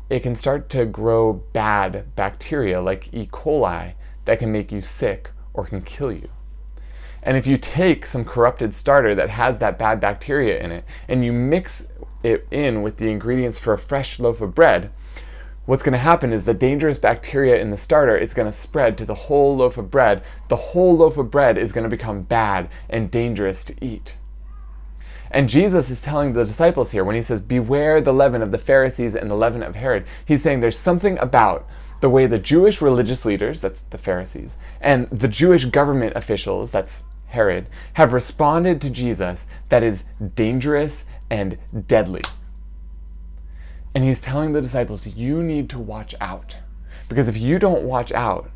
it 0.10 0.22
can 0.22 0.36
start 0.36 0.70
to 0.70 0.86
grow 0.86 1.34
bad 1.34 2.16
bacteria 2.16 2.82
like 2.82 3.14
E. 3.14 3.28
coli 3.28 3.94
that 4.26 4.40
can 4.40 4.52
make 4.52 4.72
you 4.72 4.82
sick 4.82 5.32
or 5.54 5.66
can 5.66 5.82
kill 5.82 6.12
you. 6.12 6.30
And 7.24 7.38
if 7.38 7.48
you 7.48 7.58
take 7.58 8.06
some 8.06 8.24
corrupted 8.24 8.74
starter 8.74 9.16
that 9.16 9.32
has 9.32 9.58
that 9.58 9.80
bad 9.80 10.00
bacteria 10.00 10.62
in 10.62 10.72
it 10.72 10.86
and 11.08 11.26
you 11.26 11.34
mix 11.34 11.88
it 12.24 12.48
in 12.52 12.84
with 12.84 12.98
the 12.98 13.10
ingredients 13.10 13.58
for 13.58 13.74
a 13.74 13.80
fresh 13.80 14.20
loaf 14.20 14.42
of 14.42 14.54
bread, 14.54 14.92
what's 15.66 15.82
going 15.82 15.94
to 15.94 15.98
happen 15.98 16.32
is 16.32 16.46
the 16.46 16.54
dangerous 16.54 17.00
bacteria 17.00 17.60
in 17.60 17.72
the 17.72 17.78
starter 17.78 18.16
is 18.16 18.36
going 18.36 18.48
to 18.48 18.52
spread 18.52 18.96
to 19.00 19.06
the 19.06 19.16
whole 19.16 19.58
loaf 19.58 19.80
of 19.80 19.90
bread. 19.90 20.22
The 20.50 20.56
whole 20.56 20.98
loaf 20.98 21.18
of 21.18 21.32
bread 21.32 21.58
is 21.58 21.72
going 21.74 21.84
to 21.84 21.90
become 21.90 22.22
bad 22.22 22.70
and 22.88 23.10
dangerous 23.10 23.64
to 23.66 23.86
eat. 23.86 24.18
And 25.32 25.50
Jesus 25.50 25.90
is 25.90 26.02
telling 26.02 26.34
the 26.34 26.46
disciples 26.46 26.92
here 26.92 27.04
when 27.04 27.16
he 27.16 27.22
says, 27.22 27.42
Beware 27.42 28.02
the 28.02 28.14
leaven 28.14 28.42
of 28.42 28.52
the 28.52 28.58
Pharisees 28.58 29.16
and 29.16 29.30
the 29.30 29.36
leaven 29.36 29.64
of 29.64 29.76
Herod, 29.76 30.06
he's 30.26 30.42
saying 30.42 30.60
there's 30.60 30.78
something 30.78 31.18
about 31.20 31.68
the 32.02 32.10
way 32.10 32.28
the 32.28 32.38
Jewish 32.38 32.82
religious 32.82 33.26
leaders, 33.26 33.62
that's 33.62 33.82
the 33.82 33.98
Pharisees, 33.98 34.58
and 34.82 35.10
the 35.10 35.28
Jewish 35.28 35.66
government 35.66 36.14
officials, 36.16 36.72
that's 36.72 37.04
Herod, 37.28 37.68
have 37.94 38.14
responded 38.14 38.80
to 38.82 38.90
Jesus 38.90 39.48
that 39.70 39.84
is 39.84 40.04
dangerous 40.36 41.06
and 41.30 41.58
deadly. 41.88 42.22
And 43.94 44.04
he's 44.04 44.22
telling 44.22 44.54
the 44.54 44.62
disciples, 44.62 45.08
you 45.08 45.42
need 45.42 45.70
to 45.70 45.80
watch 45.80 46.14
out. 46.20 46.58
Because 47.08 47.28
if 47.28 47.38
you 47.38 47.60
don't 47.60 47.84
watch 47.84 48.12
out, 48.12 48.50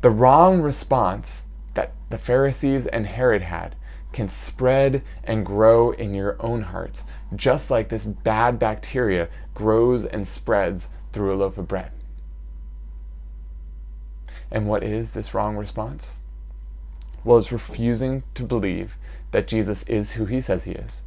the 0.00 0.10
wrong 0.10 0.60
response 0.60 1.46
that 1.74 1.92
the 2.10 2.18
Pharisees 2.18 2.86
and 2.86 3.06
Herod 3.06 3.42
had 3.42 3.76
can 4.12 4.28
spread 4.28 5.02
and 5.24 5.46
grow 5.46 5.90
in 5.90 6.14
your 6.14 6.36
own 6.40 6.62
hearts, 6.62 7.04
just 7.34 7.70
like 7.70 7.88
this 7.88 8.06
bad 8.06 8.58
bacteria 8.58 9.28
grows 9.54 10.04
and 10.04 10.26
spreads 10.28 10.90
through 11.12 11.34
a 11.34 11.36
loaf 11.36 11.58
of 11.58 11.68
bread. 11.68 11.92
And 14.50 14.66
what 14.66 14.82
is 14.82 15.12
this 15.12 15.32
wrong 15.32 15.56
response? 15.56 16.16
Well, 17.24 17.38
it's 17.38 17.52
refusing 17.52 18.22
to 18.34 18.42
believe 18.42 18.96
that 19.30 19.48
Jesus 19.48 19.82
is 19.84 20.12
who 20.12 20.26
he 20.26 20.40
says 20.40 20.64
he 20.64 20.72
is. 20.72 21.02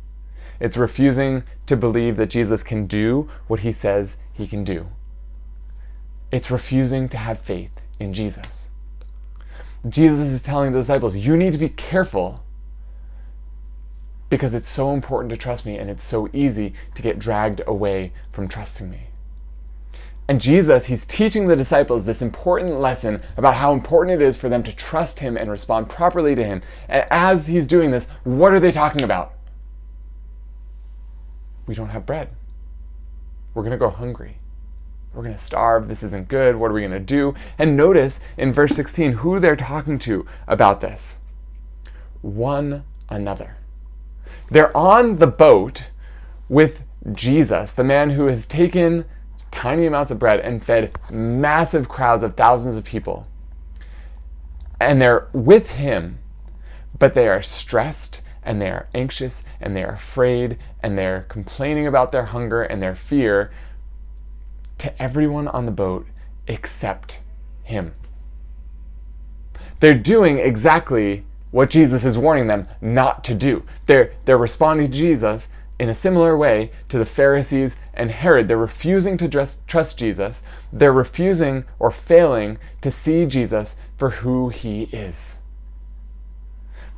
It's 0.60 0.78
refusing 0.78 1.44
to 1.68 1.76
believe 1.76 2.18
that 2.18 2.30
Jesus 2.30 2.64
can 2.64 2.88
do 2.88 3.30
what 3.48 3.60
he 3.60 3.72
says 3.72 4.18
he 4.34 4.48
can 4.48 4.64
do. 4.64 4.88
It's 6.32 6.50
refusing 6.50 7.10
to 7.10 7.18
have 7.18 7.40
faith 7.40 7.72
in 8.00 8.14
Jesus. 8.14 8.70
Jesus 9.88 10.30
is 10.30 10.42
telling 10.42 10.72
the 10.72 10.80
disciples, 10.80 11.18
you 11.18 11.38
need 11.38 11.52
to 11.52 11.60
be 11.60 11.70
careful 11.70 12.44
because 14.30 14.54
it's 14.54 14.70
so 14.70 14.92
important 14.92 15.30
to 15.30 15.38
trust 15.38 15.66
me 15.66 15.78
and 15.78 15.90
it's 15.90 16.04
so 16.04 16.30
easy 16.34 16.74
to 16.96 17.02
get 17.02 17.20
dragged 17.20 17.62
away 17.68 18.12
from 18.32 18.48
trusting 18.48 18.90
me. 18.90 19.08
And 20.28 20.42
Jesus, 20.42 20.88
he's 20.88 21.06
teaching 21.06 21.48
the 21.48 21.56
disciples 21.56 22.06
this 22.06 22.22
important 22.22 22.80
lesson 22.80 23.22
about 23.38 23.56
how 23.56 23.74
important 23.74 24.20
it 24.20 24.26
is 24.26 24.36
for 24.36 24.50
them 24.50 24.64
to 24.64 24.76
trust 24.76 25.20
him 25.20 25.38
and 25.38 25.52
respond 25.52 25.88
properly 25.88 26.34
to 26.34 26.44
him. 26.44 26.64
And 26.90 27.06
as 27.12 27.48
he's 27.48 27.68
doing 27.68 27.92
this, 27.92 28.08
what 28.24 28.52
are 28.52 28.60
they 28.60 28.72
talking 28.72 29.04
about? 29.04 29.34
We 31.68 31.76
don't 31.76 31.90
have 31.90 32.08
bread. 32.08 32.30
We're 33.54 33.62
going 33.62 33.72
to 33.72 33.78
go 33.78 33.90
hungry. 33.90 34.38
We're 35.14 35.24
going 35.24 35.36
to 35.36 35.42
starve. 35.42 35.88
This 35.88 36.04
isn't 36.04 36.28
good. 36.28 36.56
What 36.56 36.72
are 36.72 36.74
we 36.74 36.82
going 36.82 36.92
to 36.92 37.00
do? 37.00 37.36
And 37.58 37.78
notice 37.78 38.20
in 38.36 38.52
verse 38.52 38.76
16 38.76 39.14
who 39.14 39.40
they're 39.40 39.56
talking 39.56 40.00
to 40.00 40.26
about 40.48 40.82
this 40.82 41.20
one 42.22 42.84
another. 43.08 43.58
They're 44.50 44.76
on 44.76 45.18
the 45.18 45.28
boat 45.28 45.86
with 46.50 46.84
Jesus, 47.14 47.74
the 47.74 47.84
man 47.84 48.12
who 48.12 48.28
has 48.28 48.46
taken 48.46 49.06
tiny 49.52 49.86
amounts 49.86 50.12
of 50.12 50.20
bread 50.20 50.40
and 50.40 50.64
fed 50.64 50.92
massive 51.12 51.88
crowds 51.88 52.24
of 52.24 52.36
thousands 52.36 52.76
of 52.76 52.84
people. 52.84 53.28
And 54.80 55.02
they're 55.02 55.28
with 55.34 55.72
him, 55.72 56.20
but 56.98 57.14
they 57.14 57.28
are 57.28 57.42
stressed 57.42 58.22
and 58.44 58.62
they 58.62 58.70
are 58.70 58.88
anxious 58.94 59.44
and 59.60 59.76
they 59.76 59.84
are 59.84 59.94
afraid 59.94 60.58
and 60.84 60.98
they're 60.98 61.26
complaining 61.30 61.88
about 61.88 62.12
their 62.12 62.26
hunger 62.26 62.62
and 62.62 62.82
their 62.82 62.96
fear 62.96 63.52
to 64.78 65.02
everyone 65.02 65.48
on 65.48 65.66
the 65.66 65.72
boat 65.72 66.06
except 66.48 67.22
him. 67.64 67.96
They're 69.80 69.94
doing 69.94 70.38
exactly 70.38 71.26
what 71.52 71.70
Jesus 71.70 72.04
is 72.04 72.18
warning 72.18 72.48
them 72.48 72.68
not 72.82 73.24
to 73.26 73.34
do. 73.34 73.64
They're, 73.86 74.14
they're 74.26 74.38
responding 74.38 74.92
to 74.92 74.98
Jesus 74.98 75.52
in 75.80 75.90
a 75.90 75.96
similar 75.96 76.38
way 76.38 76.72
to 76.90 76.98
the 76.98 77.06
Pharisees 77.06 77.78
and 77.94 78.12
Herod. 78.12 78.48
They're 78.48 78.58
refusing 78.58 79.18
to 79.18 79.28
trust, 79.28 79.68
trust 79.68 80.00
Jesus. 80.00 80.44
They're 80.72 80.92
refusing 80.92 81.66
or 81.80 81.92
failing 81.92 82.58
to 82.82 82.92
see 82.92 83.26
Jesus 83.26 83.78
for 83.98 84.12
who 84.12 84.50
he 84.50 84.84
is. 84.84 85.38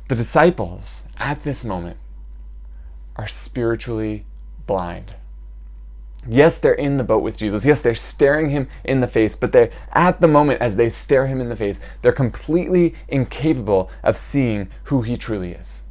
The 0.08 0.14
disciples 0.14 1.04
at 1.18 1.42
this 1.42 1.64
moment 1.64 1.98
are 3.16 3.28
spiritually 3.28 4.24
blind. 4.66 5.14
Yes, 6.26 6.58
they're 6.58 6.74
in 6.74 6.96
the 6.96 7.04
boat 7.04 7.22
with 7.22 7.36
Jesus. 7.36 7.64
Yes, 7.64 7.80
they're 7.80 7.94
staring 7.94 8.50
him 8.50 8.68
in 8.84 9.00
the 9.00 9.06
face, 9.06 9.36
but 9.36 9.52
they 9.52 9.70
at 9.92 10.20
the 10.20 10.28
moment 10.28 10.60
as 10.60 10.76
they 10.76 10.90
stare 10.90 11.26
him 11.26 11.40
in 11.40 11.48
the 11.48 11.56
face, 11.56 11.80
they're 12.02 12.12
completely 12.12 12.94
incapable 13.08 13.90
of 14.02 14.16
seeing 14.16 14.68
who 14.84 15.02
he 15.02 15.16
truly 15.16 15.52
is. 15.52 15.82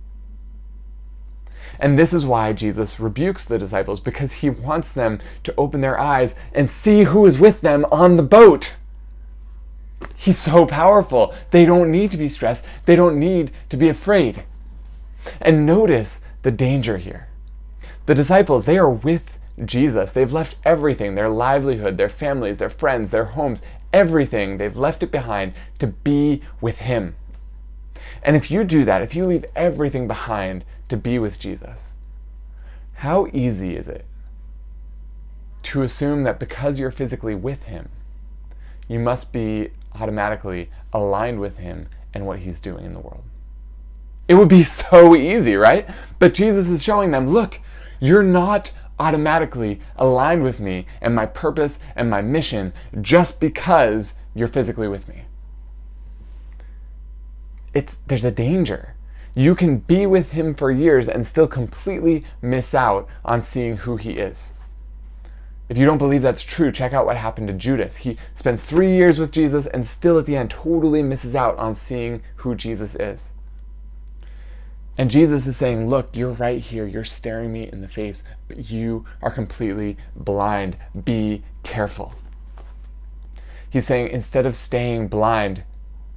And 1.80 1.98
this 1.98 2.14
is 2.14 2.26
why 2.26 2.54
Jesus 2.54 3.00
rebukes 3.00 3.46
the 3.46 3.60
disciples 3.60 4.00
because 4.00 4.34
he 4.34 4.50
wants 4.50 4.92
them 4.92 5.20
to 5.44 5.54
open 5.58 5.82
their 5.82 6.00
eyes 6.00 6.36
and 6.54 6.70
see 6.70 7.04
who 7.04 7.26
is 7.26 7.40
with 7.40 7.62
them 7.62 7.86
on 7.92 8.18
the 8.18 8.24
boat. 8.24 8.76
He's 10.16 10.38
so 10.38 10.66
powerful. 10.66 11.34
They 11.52 11.66
don't 11.66 11.92
need 11.92 12.12
to 12.12 12.18
be 12.18 12.30
stressed. 12.30 12.66
They 12.86 12.96
don't 12.96 13.20
need 13.20 13.52
to 13.70 13.78
be 13.78 13.90
afraid. 13.90 14.44
And 15.42 15.66
notice 15.66 16.22
the 16.44 16.52
danger 16.52 16.98
here. 16.98 17.28
The 18.06 18.16
disciples, 18.16 18.66
they 18.66 18.78
are 18.78 18.90
with 18.90 19.37
Jesus. 19.66 20.12
They've 20.12 20.32
left 20.32 20.58
everything 20.64 21.16
their 21.16 21.30
livelihood, 21.30 21.98
their 21.98 22.10
families, 22.10 22.58
their 22.58 22.70
friends, 22.70 23.12
their 23.12 23.26
homes, 23.26 23.62
everything. 23.92 24.58
They've 24.58 24.76
left 24.76 25.04
it 25.04 25.12
behind 25.12 25.54
to 25.80 25.88
be 25.88 26.42
with 26.62 26.80
Him. 26.80 27.16
And 28.24 28.36
if 28.36 28.52
you 28.52 28.64
do 28.64 28.86
that, 28.86 29.02
if 29.02 29.16
you 29.16 29.26
leave 29.26 29.46
everything 29.56 30.08
behind 30.08 30.64
to 30.90 30.98
be 30.98 31.20
with 31.20 31.40
Jesus, 31.40 31.94
how 32.96 33.28
easy 33.34 33.76
is 33.76 33.88
it 33.88 34.06
to 35.64 35.84
assume 35.84 36.24
that 36.24 36.40
because 36.40 36.80
you're 36.80 36.92
physically 36.92 37.36
with 37.36 37.64
Him, 37.64 37.90
you 38.88 39.00
must 39.00 39.34
be 39.34 39.70
automatically 39.96 40.70
aligned 40.94 41.40
with 41.40 41.58
Him 41.58 41.88
and 42.14 42.26
what 42.26 42.40
He's 42.40 42.60
doing 42.60 42.86
in 42.86 42.94
the 42.94 43.00
world? 43.00 43.24
It 44.28 44.36
would 44.36 44.50
be 44.50 44.64
so 44.66 45.16
easy, 45.16 45.56
right? 45.56 45.90
But 46.20 46.34
Jesus 46.34 46.70
is 46.70 46.84
showing 46.84 47.12
them 47.12 47.28
look, 47.28 47.60
you're 48.00 48.24
not 48.24 48.72
automatically 49.00 49.80
aligned 49.96 50.44
with 50.44 50.60
me 50.60 50.86
and 51.02 51.16
my 51.16 51.26
purpose 51.26 51.80
and 51.96 52.10
my 52.10 52.22
mission 52.22 52.74
just 53.02 53.40
because 53.40 54.16
you're 54.34 54.48
physically 54.48 54.88
with 54.88 55.08
me. 55.08 55.24
It's 57.74 57.98
there's 58.08 58.26
a 58.26 58.32
danger. 58.32 58.96
You 59.36 59.54
can 59.54 59.78
be 59.78 60.08
with 60.08 60.32
him 60.32 60.56
for 60.56 60.72
years 60.72 61.08
and 61.08 61.26
still 61.26 61.48
completely 61.48 62.26
miss 62.42 62.74
out 62.74 63.08
on 63.24 63.42
seeing 63.42 63.78
who 63.78 63.98
he 63.98 64.14
is. 64.14 64.54
If 65.70 65.78
you 65.78 65.86
don't 65.86 65.98
believe 65.98 66.22
that's 66.22 66.42
true, 66.42 66.72
check 66.72 66.94
out 66.94 67.06
what 67.06 67.18
happened 67.18 67.50
to 67.50 67.54
Judas. 67.54 67.98
He 67.98 68.18
spends 68.34 68.64
three 68.64 68.96
years 68.96 69.20
with 69.20 69.32
Jesus 69.32 69.68
and 69.68 69.86
still 69.86 70.18
at 70.18 70.26
the 70.26 70.36
end 70.36 70.50
totally 70.50 71.04
misses 71.04 71.36
out 71.36 71.58
on 71.58 71.76
seeing 71.76 72.24
who 72.38 72.56
Jesus 72.56 72.96
is. 72.96 73.34
And 74.98 75.12
Jesus 75.12 75.46
is 75.46 75.56
saying, 75.56 75.90
Look, 75.90 76.16
you're 76.16 76.32
right 76.32 76.60
here. 76.60 76.88
You're 76.88 77.06
staring 77.06 77.54
me 77.54 77.70
in 77.72 77.82
the 77.82 77.88
face, 77.88 78.24
but 78.48 78.70
you 78.70 79.06
are 79.22 79.32
completely 79.32 79.98
blind. 80.16 80.78
Be 81.04 81.44
careful. 81.64 82.16
He's 83.70 83.86
saying, 83.86 84.10
instead 84.10 84.46
of 84.46 84.56
staying 84.56 85.10
blind, 85.10 85.64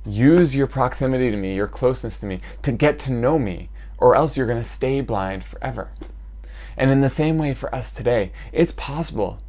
use 0.06 0.54
your 0.54 0.66
proximity 0.66 1.30
to 1.30 1.36
me, 1.36 1.54
your 1.54 1.66
closeness 1.66 2.18
to 2.20 2.26
me, 2.26 2.40
to 2.62 2.72
get 2.72 2.98
to 3.00 3.12
know 3.12 3.38
me, 3.38 3.68
or 3.98 4.14
else 4.14 4.36
you're 4.36 4.46
going 4.46 4.62
to 4.62 4.68
stay 4.68 5.00
blind 5.00 5.44
forever. 5.44 5.90
And 6.76 6.90
in 6.90 7.00
the 7.00 7.08
same 7.08 7.36
way 7.38 7.52
for 7.52 7.74
us 7.74 7.92
today, 7.92 8.32
it's 8.52 8.72
possible 8.72 9.40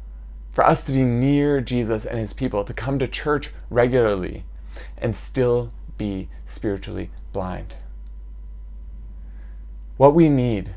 for 0.52 0.66
us 0.66 0.84
to 0.84 0.92
be 0.92 1.04
near 1.04 1.60
Jesus 1.60 2.04
and 2.04 2.18
his 2.18 2.32
people, 2.32 2.64
to 2.64 2.74
come 2.74 2.98
to 2.98 3.08
church 3.08 3.50
regularly, 3.70 4.44
and 4.98 5.16
still 5.16 5.72
be 5.96 6.28
spiritually 6.44 7.10
blind. 7.32 7.76
What 9.96 10.14
we 10.14 10.28
need, 10.28 10.74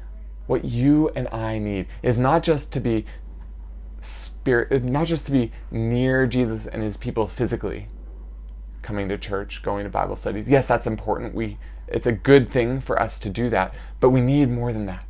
what 0.48 0.66
you 0.66 1.10
and 1.16 1.28
I 1.30 1.58
need, 1.58 1.88
is 2.04 2.18
not 2.18 2.44
just 2.44 2.72
to 2.74 2.80
be 2.80 3.06
spirit, 4.00 4.84
not 4.84 5.08
just 5.08 5.26
to 5.26 5.32
be 5.32 5.52
near 5.72 6.28
Jesus 6.28 6.68
and 6.68 6.84
his 6.84 6.98
people 6.98 7.28
physically, 7.28 7.88
coming 8.82 9.10
to 9.10 9.18
church, 9.18 9.64
going 9.64 9.84
to 9.84 9.90
Bible 9.90 10.16
studies. 10.16 10.50
Yes, 10.50 10.68
that's 10.68 10.88
important. 10.88 11.34
We 11.34 11.58
it's 11.88 12.08
a 12.08 12.12
good 12.12 12.52
thing 12.52 12.82
for 12.82 13.00
us 13.00 13.20
to 13.20 13.30
do 13.30 13.50
that, 13.50 13.74
but 14.00 14.10
we 14.10 14.22
need 14.22 14.50
more 14.50 14.74
than 14.74 14.88
that. 14.88 15.06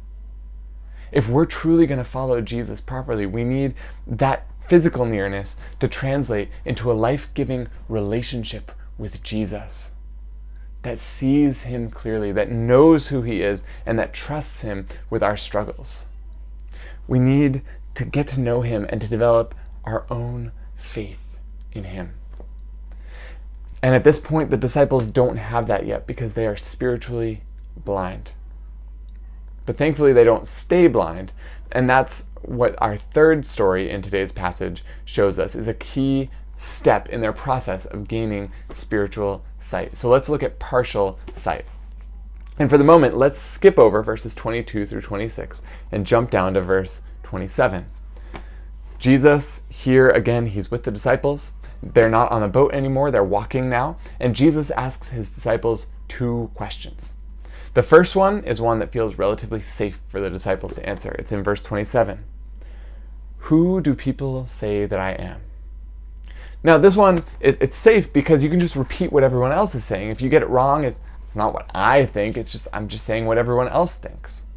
If 1.11 1.29
we're 1.29 1.45
truly 1.45 1.85
going 1.85 1.99
to 1.99 2.03
follow 2.03 2.41
Jesus 2.41 2.81
properly, 2.81 3.25
we 3.25 3.45
need 3.45 3.75
that 4.05 4.47
physical 4.67 5.05
nearness 5.05 5.55
to 5.79 5.87
translate 5.87 6.49
into 6.65 6.91
a 6.91 6.93
life-giving 6.93 7.69
relationship 7.87 8.71
with 8.97 9.23
Jesus 9.23 9.91
that 10.85 10.99
sees 10.99 11.63
him 11.63 11.89
clearly, 11.89 12.31
that 12.31 12.51
knows 12.51 13.07
who 13.07 13.23
he 13.23 13.41
is, 13.41 13.63
and 13.85 13.97
that 13.99 14.13
trusts 14.13 14.61
him 14.61 14.85
with 15.09 15.23
our 15.23 15.35
struggles. 15.35 16.05
We 17.07 17.19
need 17.19 17.63
to 17.95 18.05
get 18.05 18.27
to 18.27 18.39
know 18.39 18.61
him 18.61 18.85
and 18.89 19.01
to 19.01 19.07
develop 19.07 19.55
our 19.83 20.05
own 20.09 20.51
faith 20.75 21.37
in 21.73 21.85
him. 21.85 22.13
And 23.81 23.95
at 23.95 24.03
this 24.03 24.19
point, 24.19 24.51
the 24.51 24.57
disciples 24.57 25.07
don't 25.07 25.37
have 25.37 25.67
that 25.67 25.85
yet 25.85 26.07
because 26.07 26.33
they 26.33 26.47
are 26.47 26.55
spiritually 26.55 27.41
blind. 27.75 28.31
But 29.65 29.77
thankfully, 29.77 30.13
they 30.13 30.23
don't 30.23 30.47
stay 30.47 30.87
blind. 30.87 31.31
And 31.71 31.89
that's 31.89 32.25
what 32.41 32.75
our 32.79 32.95
third 32.95 33.45
story 33.45 33.89
in 33.89 34.01
today's 34.01 34.31
passage 34.31 34.83
shows 35.03 35.39
us 35.39 35.55
is 35.55 35.67
a 35.67 35.73
key 35.73 36.29
step 36.55 37.09
in 37.09 37.21
their 37.21 37.33
process 37.33 37.85
of 37.85 38.07
gaining 38.07 38.51
spiritual 38.71 39.43
sight. 39.57 39.97
So 39.97 40.09
let's 40.09 40.29
look 40.29 40.43
at 40.43 40.59
partial 40.59 41.19
sight. 41.33 41.65
And 42.57 42.69
for 42.69 42.77
the 42.77 42.83
moment, 42.83 43.17
let's 43.17 43.39
skip 43.39 43.77
over 43.77 44.01
verses 44.01 44.33
22 44.33 44.85
through 44.85 45.01
26 45.01 45.61
and 45.91 46.05
jump 46.05 46.31
down 46.31 46.53
to 46.53 46.61
verse 46.61 47.01
27. 47.23 47.87
Jesus, 48.97 49.63
here 49.69 50.09
again, 50.09 50.47
he's 50.47 50.71
with 50.71 50.83
the 50.83 50.91
disciples. 50.91 51.53
They're 51.83 52.09
not 52.09 52.31
on 52.31 52.41
a 52.41 52.47
boat 52.47 52.73
anymore, 52.73 53.11
they're 53.11 53.23
walking 53.23 53.69
now. 53.69 53.97
And 54.19 54.35
Jesus 54.35 54.71
asks 54.71 55.09
his 55.09 55.29
disciples 55.29 55.87
two 56.07 56.49
questions. 56.55 57.13
The 57.73 57.83
first 57.83 58.15
one 58.15 58.43
is 58.45 58.61
one 58.61 58.79
that 58.79 58.93
feels 58.93 59.17
relatively 59.17 59.59
safe 59.59 59.99
for 60.07 60.21
the 60.21 60.29
disciples 60.29 60.75
to 60.75 60.89
answer. 60.89 61.11
It's 61.19 61.33
in 61.33 61.43
verse 61.43 61.61
27. 61.61 62.23
Who 63.39 63.81
do 63.81 63.93
people 63.93 64.47
say 64.47 64.85
that 64.85 64.99
I 64.99 65.11
am? 65.11 65.41
Now, 66.65 66.79
this 66.79 66.95
one, 66.95 67.23
it, 67.39 67.59
it's 67.61 67.77
safe 67.77 68.11
because 68.11 68.43
you 68.43 68.49
can 68.49 68.59
just 68.59 68.75
repeat 68.75 69.11
what 69.11 69.23
everyone 69.23 69.51
else 69.51 69.75
is 69.75 69.85
saying. 69.85 70.09
If 70.09 70.19
you 70.19 70.29
get 70.29 70.41
it 70.41 70.49
wrong, 70.49 70.83
it's, 70.83 70.99
it's 71.23 71.35
not 71.35 71.53
what 71.53 71.69
I 71.75 72.07
think, 72.07 72.37
it's 72.37 72.51
just, 72.51 72.67
I'm 72.73 72.87
just 72.87 73.05
saying 73.05 73.27
what 73.27 73.37
everyone 73.37 73.67
else 73.67 73.93
thinks. 73.93 74.47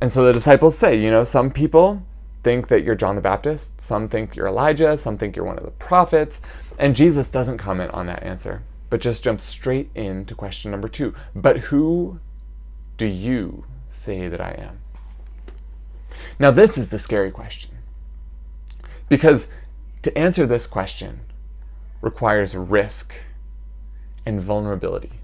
And 0.00 0.10
so 0.10 0.24
the 0.24 0.32
disciples 0.32 0.76
say, 0.76 1.00
you 1.00 1.08
know, 1.08 1.22
some 1.22 1.52
people 1.52 2.02
think 2.42 2.66
that 2.66 2.82
you're 2.82 2.96
John 2.96 3.14
the 3.14 3.20
Baptist, 3.20 3.80
some 3.80 4.08
think 4.08 4.34
you're 4.34 4.48
Elijah, 4.48 4.96
some 4.96 5.16
think 5.16 5.36
you're 5.36 5.44
one 5.44 5.56
of 5.56 5.64
the 5.64 5.70
prophets, 5.70 6.40
and 6.80 6.96
Jesus 6.96 7.30
doesn't 7.30 7.58
comment 7.58 7.92
on 7.92 8.06
that 8.06 8.24
answer, 8.24 8.64
but 8.90 9.00
just 9.00 9.22
jumps 9.22 9.44
straight 9.44 9.90
into 9.94 10.34
question 10.34 10.72
number 10.72 10.88
two. 10.88 11.14
But 11.32 11.58
who 11.58 12.18
do 12.96 13.06
you 13.06 13.66
say 13.88 14.26
that 14.26 14.40
I 14.40 14.50
am? 14.58 14.80
Now, 16.40 16.50
this 16.50 16.76
is 16.76 16.88
the 16.88 16.98
scary 16.98 17.30
question. 17.30 17.78
Because 19.08 19.48
to 20.08 20.18
answer 20.18 20.46
this 20.46 20.66
question 20.66 21.20
requires 22.00 22.56
risk 22.56 23.14
and 24.24 24.40
vulnerability. 24.40 25.20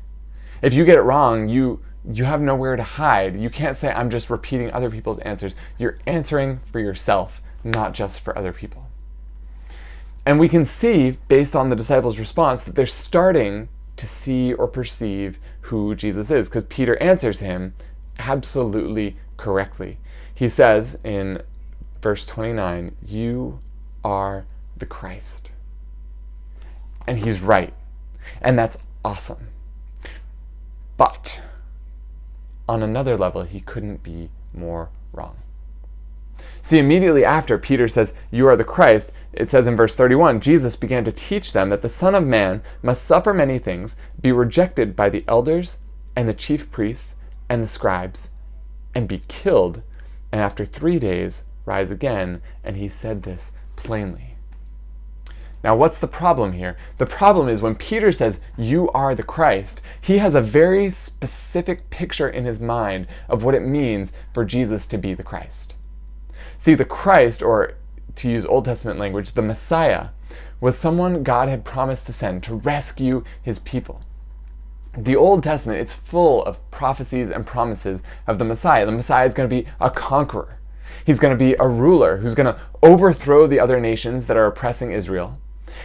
If 0.60 0.74
you 0.74 0.84
get 0.84 0.98
it 0.98 1.02
wrong, 1.02 1.48
you 1.48 1.80
you 2.06 2.24
have 2.24 2.42
nowhere 2.42 2.76
to 2.76 2.82
hide. 2.82 3.40
You 3.40 3.48
can't 3.48 3.78
say 3.78 3.90
I'm 3.90 4.10
just 4.10 4.28
repeating 4.28 4.70
other 4.70 4.90
people's 4.90 5.18
answers. 5.20 5.54
You're 5.78 5.96
answering 6.06 6.60
for 6.70 6.80
yourself, 6.80 7.40
not 7.62 7.94
just 7.94 8.20
for 8.20 8.36
other 8.36 8.52
people. 8.52 8.90
And 10.26 10.38
we 10.38 10.50
can 10.50 10.66
see 10.66 11.16
based 11.28 11.56
on 11.56 11.70
the 11.70 11.76
disciples' 11.76 12.18
response 12.18 12.64
that 12.64 12.74
they're 12.74 12.84
starting 12.84 13.70
to 13.96 14.06
see 14.06 14.52
or 14.52 14.68
perceive 14.68 15.38
who 15.62 15.94
Jesus 15.94 16.30
is 16.30 16.50
because 16.50 16.64
Peter 16.64 17.02
answers 17.02 17.40
him 17.40 17.72
absolutely 18.18 19.16
correctly. 19.38 19.96
He 20.34 20.50
says 20.50 21.00
in 21.02 21.40
verse 22.02 22.26
29, 22.26 22.96
You 23.02 23.60
are 24.04 24.44
the 24.76 24.87
Christ. 24.87 25.50
And 27.07 27.19
he's 27.19 27.40
right. 27.40 27.75
And 28.40 28.59
that's 28.59 28.78
awesome. 29.04 29.49
But 30.97 31.40
on 32.69 32.83
another 32.83 33.16
level, 33.16 33.43
he 33.43 33.61
couldn't 33.61 34.02
be 34.02 34.31
more 34.52 34.90
wrong. 35.12 35.37
See, 36.62 36.78
immediately 36.78 37.25
after 37.25 37.59
Peter 37.59 37.88
says, 37.88 38.14
You 38.31 38.49
are 38.49 38.57
the 38.57 38.64
Christ, 38.64 39.12
it 39.33 39.50
says 39.50 39.66
in 39.66 39.76
verse 39.76 39.95
31 39.95 40.40
Jesus 40.40 40.76
began 40.76 41.04
to 41.04 41.12
teach 41.12 41.52
them 41.52 41.69
that 41.69 41.83
the 41.83 41.88
Son 41.88 42.14
of 42.14 42.26
Man 42.26 42.62
must 42.83 43.04
suffer 43.04 43.35
many 43.35 43.59
things, 43.59 43.97
be 44.21 44.33
rejected 44.33 44.97
by 44.97 45.11
the 45.11 45.25
elders 45.28 45.78
and 46.16 46.26
the 46.26 46.35
chief 46.35 46.71
priests 46.71 47.16
and 47.49 47.62
the 47.62 47.66
scribes, 47.66 48.31
and 48.95 49.07
be 49.07 49.23
killed, 49.28 49.83
and 50.33 50.40
after 50.40 50.64
three 50.64 50.99
days 50.99 51.45
rise 51.66 51.90
again. 51.90 52.40
And 52.62 52.76
he 52.76 52.88
said 52.88 53.23
this 53.23 53.52
plainly. 53.76 54.33
Now, 55.64 55.75
what's 55.75 55.99
the 55.99 56.06
problem 56.06 56.52
here? 56.52 56.76
The 56.99 57.06
problem 57.06 57.49
is 57.49 57.62
when 57.62 57.75
Peter 57.75 58.12
says, 58.12 58.38
You 58.54 58.90
are 58.90 59.14
the 59.14 59.23
Christ, 59.23 59.80
he 59.99 60.18
has 60.18 60.35
a 60.35 60.42
very 60.42 60.90
specific 60.90 61.88
picture 61.88 62.28
in 62.28 62.44
his 62.44 62.61
mind 62.61 63.06
of 63.30 63.42
what 63.42 63.54
it 63.54 63.64
means 63.64 64.12
for 64.35 64.44
Jesus 64.44 64.87
to 64.88 64.99
be 64.99 65.14
the 65.14 65.23
Christ. 65.23 65.73
See, 66.59 66.75
the 66.75 66.85
Christ, 66.85 67.42
or 67.42 67.73
to 68.16 68.30
use 68.30 68.44
Old 68.44 68.66
Testament 68.66 69.00
language, 69.00 69.33
the 69.33 69.40
Messiah, 69.40 70.09
was 70.61 70.76
someone 70.76 71.23
God 71.23 71.49
had 71.49 71.64
promised 71.64 72.04
to 72.06 72.12
send 72.12 72.42
to 72.42 72.56
rescue 72.56 73.25
his 73.42 73.59
people. 73.59 74.02
The 74.95 75.17
Old 75.17 75.43
Testament, 75.43 75.80
it's 75.80 75.95
full 75.95 76.45
of 76.45 76.71
prophecies 76.71 77.30
and 77.30 77.47
promises 77.47 78.02
of 78.26 78.38
the 78.38 78.45
Messiah. 78.45 78.84
The 78.84 78.93
Messiah 78.93 79.26
is 79.26 79.32
going 79.32 79.49
to 79.49 79.62
be 79.62 79.67
a 79.80 79.88
conqueror. 79.88 80.58
He's 81.06 81.19
going 81.19 81.36
to 81.36 81.43
be 81.43 81.56
a 81.58 81.67
ruler 81.67 82.19
who's 82.19 82.34
going 82.34 82.52
to 82.52 82.60
overthrow 82.82 83.47
the 83.47 83.60
other 83.60 83.80
nations 83.80 84.26
that 84.26 84.36
are 84.36 84.47
oppressing 84.47 84.93
Israel. 84.93 85.41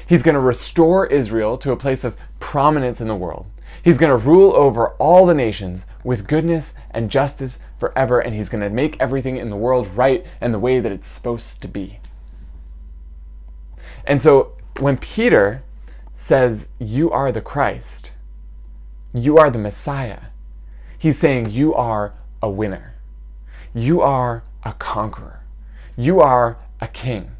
He's 0.07 0.23
going 0.23 0.35
to 0.35 0.41
restore 0.41 1.05
Israel 1.07 1.57
to 1.59 1.71
a 1.71 1.77
place 1.77 2.03
of 2.03 2.17
prominence 2.39 3.01
in 3.01 3.07
the 3.07 3.15
world. 3.15 3.47
He's 3.83 3.97
going 3.97 4.09
to 4.09 4.27
rule 4.27 4.53
over 4.53 4.89
all 4.93 5.25
the 5.25 5.33
nations 5.33 5.85
with 6.03 6.27
goodness 6.27 6.73
and 6.91 7.11
justice 7.11 7.59
forever, 7.79 8.19
and 8.19 8.35
he's 8.35 8.49
going 8.49 8.63
to 8.63 8.69
make 8.69 8.97
everything 8.99 9.37
in 9.37 9.49
the 9.49 9.55
world 9.55 9.87
right 9.95 10.25
and 10.41 10.53
the 10.53 10.59
way 10.59 10.79
that 10.79 10.91
it's 10.91 11.07
supposed 11.07 11.61
to 11.61 11.67
be. 11.67 11.99
And 14.05 14.21
so 14.21 14.53
when 14.79 14.97
Peter 14.97 15.61
says, 16.15 16.69
You 16.79 17.11
are 17.11 17.31
the 17.31 17.41
Christ, 17.41 18.11
you 19.13 19.37
are 19.37 19.49
the 19.49 19.59
Messiah, 19.59 20.19
he's 20.97 21.17
saying, 21.17 21.51
You 21.51 21.73
are 21.73 22.13
a 22.41 22.49
winner. 22.49 22.95
You 23.73 24.01
are 24.01 24.43
a 24.63 24.73
conqueror. 24.73 25.41
You 25.95 26.19
are 26.21 26.57
a 26.81 26.87
king. 26.87 27.31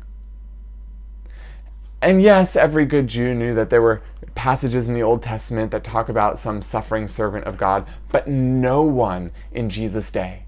And 2.02 2.22
yes, 2.22 2.56
every 2.56 2.86
good 2.86 3.08
Jew 3.08 3.34
knew 3.34 3.54
that 3.56 3.70
there 3.70 3.82
were 3.82 4.02
passages 4.36 4.88
in 4.88 4.94
the 4.94 5.04
Old 5.04 5.22
Testament 5.22 5.72
that 5.72 5.84
talk 5.84 6.08
about 6.08 6.40
some 6.40 6.62
suffering 6.62 7.08
servant 7.08 7.46
of 7.46 7.58
God, 7.58 7.86
but 8.10 8.28
no 8.28 8.82
one 8.82 9.32
in 9.52 9.70
Jesus' 9.70 10.12
day 10.12 10.46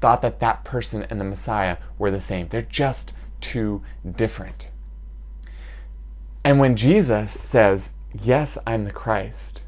thought 0.00 0.22
that 0.22 0.38
that 0.38 0.64
person 0.64 1.04
and 1.10 1.20
the 1.20 1.24
Messiah 1.24 1.78
were 1.98 2.10
the 2.10 2.20
same. 2.20 2.48
They're 2.48 2.62
just 2.62 3.12
too 3.40 3.82
different. 4.08 4.68
And 6.44 6.60
when 6.60 6.76
Jesus 6.76 7.32
says, 7.32 7.92
Yes, 8.18 8.56
I'm 8.66 8.84
the 8.84 8.90
Christ, 8.90 9.62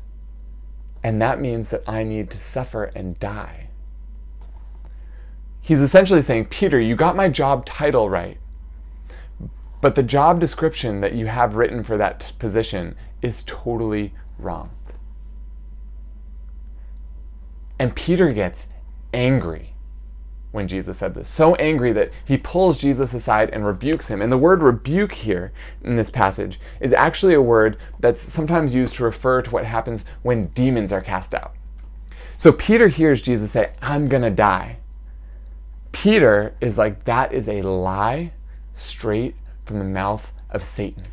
and 1.03 1.21
that 1.21 1.41
means 1.41 1.69
that 1.71 1.87
I 1.87 2.05
need 2.05 2.31
to 2.31 2.41
suffer 2.41 2.85
and 2.95 3.19
die, 3.19 3.69
he's 5.61 5.81
essentially 5.81 6.23
saying, 6.23 6.47
Peter, 6.47 6.81
you 6.81 6.97
got 6.97 7.17
my 7.17 7.29
job 7.29 7.67
title 7.67 8.09
right 8.09 8.39
but 9.81 9.95
the 9.95 10.03
job 10.03 10.41
description 10.41 11.01
that 11.01 11.15
you 11.15 11.27
have 11.27 11.57
written 11.57 11.83
for 11.83 11.97
that 11.97 12.33
position 12.39 12.97
is 13.23 13.43
totally 13.47 14.15
wrong. 14.39 14.71
And 17.79 17.97
Peter 17.97 18.33
gets 18.33 18.69
angry 19.15 19.75
when 20.53 20.69
Jesus 20.69 20.99
said 20.99 21.15
this. 21.15 21.29
So 21.29 21.55
angry 21.55 21.93
that 21.93 22.11
he 22.25 22.37
pulls 22.37 22.79
Jesus 22.79 23.15
aside 23.15 23.51
and 23.51 23.65
rebukes 23.65 24.09
him. 24.09 24.21
And 24.21 24.31
the 24.31 24.39
word 24.39 24.63
rebuke 24.63 25.13
here 25.13 25.53
in 25.83 25.97
this 25.97 26.11
passage 26.11 26.61
is 26.81 26.93
actually 26.93 27.35
a 27.35 27.43
word 27.43 27.77
that's 27.99 28.21
sometimes 28.21 28.75
used 28.75 28.97
to 28.97 29.05
refer 29.05 29.43
to 29.43 29.51
what 29.51 29.65
happens 29.65 30.05
when 30.23 30.49
demons 30.49 30.93
are 30.93 31.01
cast 31.01 31.35
out. 31.35 31.55
So 32.37 32.53
Peter 32.53 32.89
hears 32.89 33.23
Jesus 33.23 33.53
say, 33.53 33.73
I'm 33.81 34.09
going 34.09 34.23
to 34.23 34.31
die. 34.31 34.79
Peter 35.93 36.55
is 36.61 36.79
like, 36.79 37.05
that 37.05 37.33
is 37.33 37.49
a 37.49 37.63
lie 37.63 38.33
straight 38.75 39.35
from 39.71 39.79
the 39.79 39.85
mouth 39.85 40.33
of 40.51 40.65
Satan. 40.65 41.05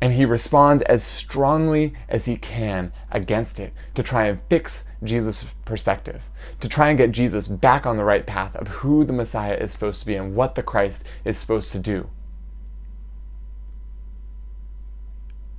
And 0.00 0.14
he 0.14 0.24
responds 0.24 0.82
as 0.82 1.04
strongly 1.04 1.94
as 2.08 2.24
he 2.24 2.36
can 2.36 2.92
against 3.12 3.60
it 3.60 3.72
to 3.94 4.02
try 4.02 4.26
and 4.26 4.40
fix 4.50 4.84
Jesus' 5.04 5.46
perspective, 5.64 6.24
to 6.58 6.68
try 6.68 6.88
and 6.88 6.98
get 6.98 7.12
Jesus 7.12 7.46
back 7.46 7.86
on 7.86 7.96
the 7.96 8.02
right 8.04 8.26
path 8.26 8.56
of 8.56 8.66
who 8.68 9.04
the 9.04 9.12
Messiah 9.12 9.54
is 9.54 9.70
supposed 9.70 10.00
to 10.00 10.06
be 10.06 10.16
and 10.16 10.34
what 10.34 10.56
the 10.56 10.62
Christ 10.64 11.04
is 11.24 11.38
supposed 11.38 11.70
to 11.70 11.78
do. 11.78 12.10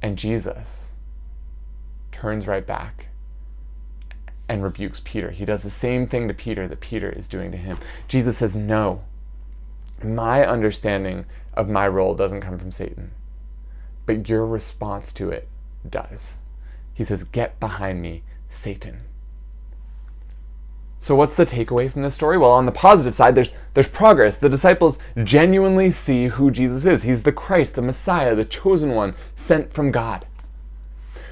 And 0.02 0.18
Jesus 0.18 0.92
turns 2.12 2.48
right 2.48 2.68
back 2.68 3.08
and 4.50 4.62
rebukes 4.62 5.02
Peter. 5.04 5.32
He 5.32 5.46
does 5.46 5.64
the 5.64 5.72
same 5.72 6.06
thing 6.06 6.28
to 6.28 6.34
Peter 6.34 6.68
that 6.68 6.82
Peter 6.82 7.10
is 7.10 7.30
doing 7.30 7.52
to 7.54 7.58
him. 7.58 7.78
Jesus 8.10 8.38
says, 8.38 8.56
No, 8.58 9.04
my 10.04 10.46
understanding 10.46 11.26
of 11.56 11.70
my 11.70 11.88
role 11.88 12.16
doesn't 12.16 12.42
come 12.42 12.58
from 12.58 12.72
Satan, 12.72 13.12
but 14.06 14.30
your 14.30 14.46
response 14.46 15.14
to 15.14 15.30
it 15.30 15.48
does. 15.90 16.38
He 16.94 17.04
says, 17.04 17.24
Get 17.24 17.60
behind 17.60 18.02
me, 18.02 18.24
Satan. 18.50 19.02
So 21.06 21.16
what's 21.16 21.36
the 21.36 21.46
takeaway 21.46 21.92
from 21.92 22.02
this 22.02 22.16
story? 22.16 22.36
Well, 22.36 22.52
on 22.52 22.66
the 22.66 22.72
positive 22.72 23.14
side, 23.14 23.36
there's 23.36 23.52
there's 23.76 23.88
progress. 23.88 24.38
The 24.38 24.50
disciples 24.50 24.98
genuinely 25.24 25.92
see 25.92 26.30
who 26.30 26.50
Jesus 26.50 26.84
is. 26.84 27.04
He's 27.04 27.22
the 27.22 27.32
Christ, 27.32 27.76
the 27.76 27.84
Messiah, 27.84 28.34
the 28.34 28.44
chosen 28.44 28.96
one 28.96 29.14
sent 29.36 29.72
from 29.72 29.92
God. 29.92 30.26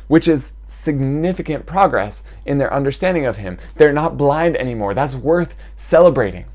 Which 0.07 0.27
is 0.27 0.53
significant 0.65 1.65
progress 1.65 2.23
in 2.45 2.59
their 2.59 2.71
understanding 2.71 3.25
of 3.25 3.37
him. 3.37 3.57
They're 3.75 3.93
not 3.93 4.15
blind 4.15 4.57
anymore. 4.57 4.93
That's 4.93 5.15
worth 5.15 5.55
celebrating. 5.75 6.45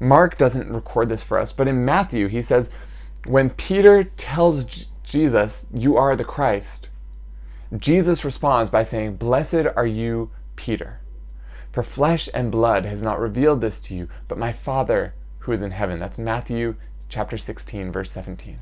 Mark 0.00 0.38
doesn't 0.38 0.72
record 0.72 1.10
this 1.10 1.22
for 1.22 1.38
us, 1.38 1.52
but 1.52 1.68
in 1.68 1.84
Matthew, 1.84 2.28
he 2.28 2.42
says, 2.42 2.70
when 3.26 3.50
Peter 3.50 4.04
tells 4.04 4.64
J- 4.64 4.86
Jesus, 5.04 5.66
You 5.72 5.96
are 5.96 6.16
the 6.16 6.24
Christ, 6.24 6.88
Jesus 7.76 8.24
responds 8.24 8.70
by 8.70 8.82
saying, 8.82 9.16
Blessed 9.16 9.66
are 9.76 9.86
you, 9.86 10.30
Peter, 10.56 11.00
for 11.70 11.82
flesh 11.82 12.28
and 12.34 12.50
blood 12.50 12.84
has 12.84 13.02
not 13.02 13.20
revealed 13.20 13.60
this 13.60 13.78
to 13.80 13.94
you, 13.94 14.08
but 14.26 14.38
my 14.38 14.52
Father 14.52 15.14
who 15.40 15.52
is 15.52 15.62
in 15.62 15.70
heaven. 15.70 15.98
That's 15.98 16.18
Matthew 16.18 16.76
chapter 17.08 17.36
16, 17.36 17.92
verse 17.92 18.10
17. 18.12 18.58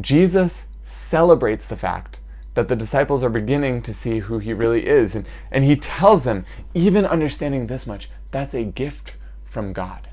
Jesus 0.00 0.68
celebrates 0.84 1.66
the 1.66 1.76
fact 1.76 2.18
that 2.54 2.68
the 2.68 2.76
disciples 2.76 3.22
are 3.22 3.30
beginning 3.30 3.82
to 3.82 3.94
see 3.94 4.20
who 4.20 4.38
he 4.38 4.52
really 4.52 4.86
is. 4.86 5.14
And, 5.14 5.26
and 5.50 5.64
he 5.64 5.76
tells 5.76 6.24
them, 6.24 6.44
even 6.74 7.06
understanding 7.06 7.66
this 7.66 7.86
much, 7.86 8.10
that's 8.30 8.54
a 8.54 8.64
gift 8.64 9.14
from 9.50 9.74
God. 9.74 10.08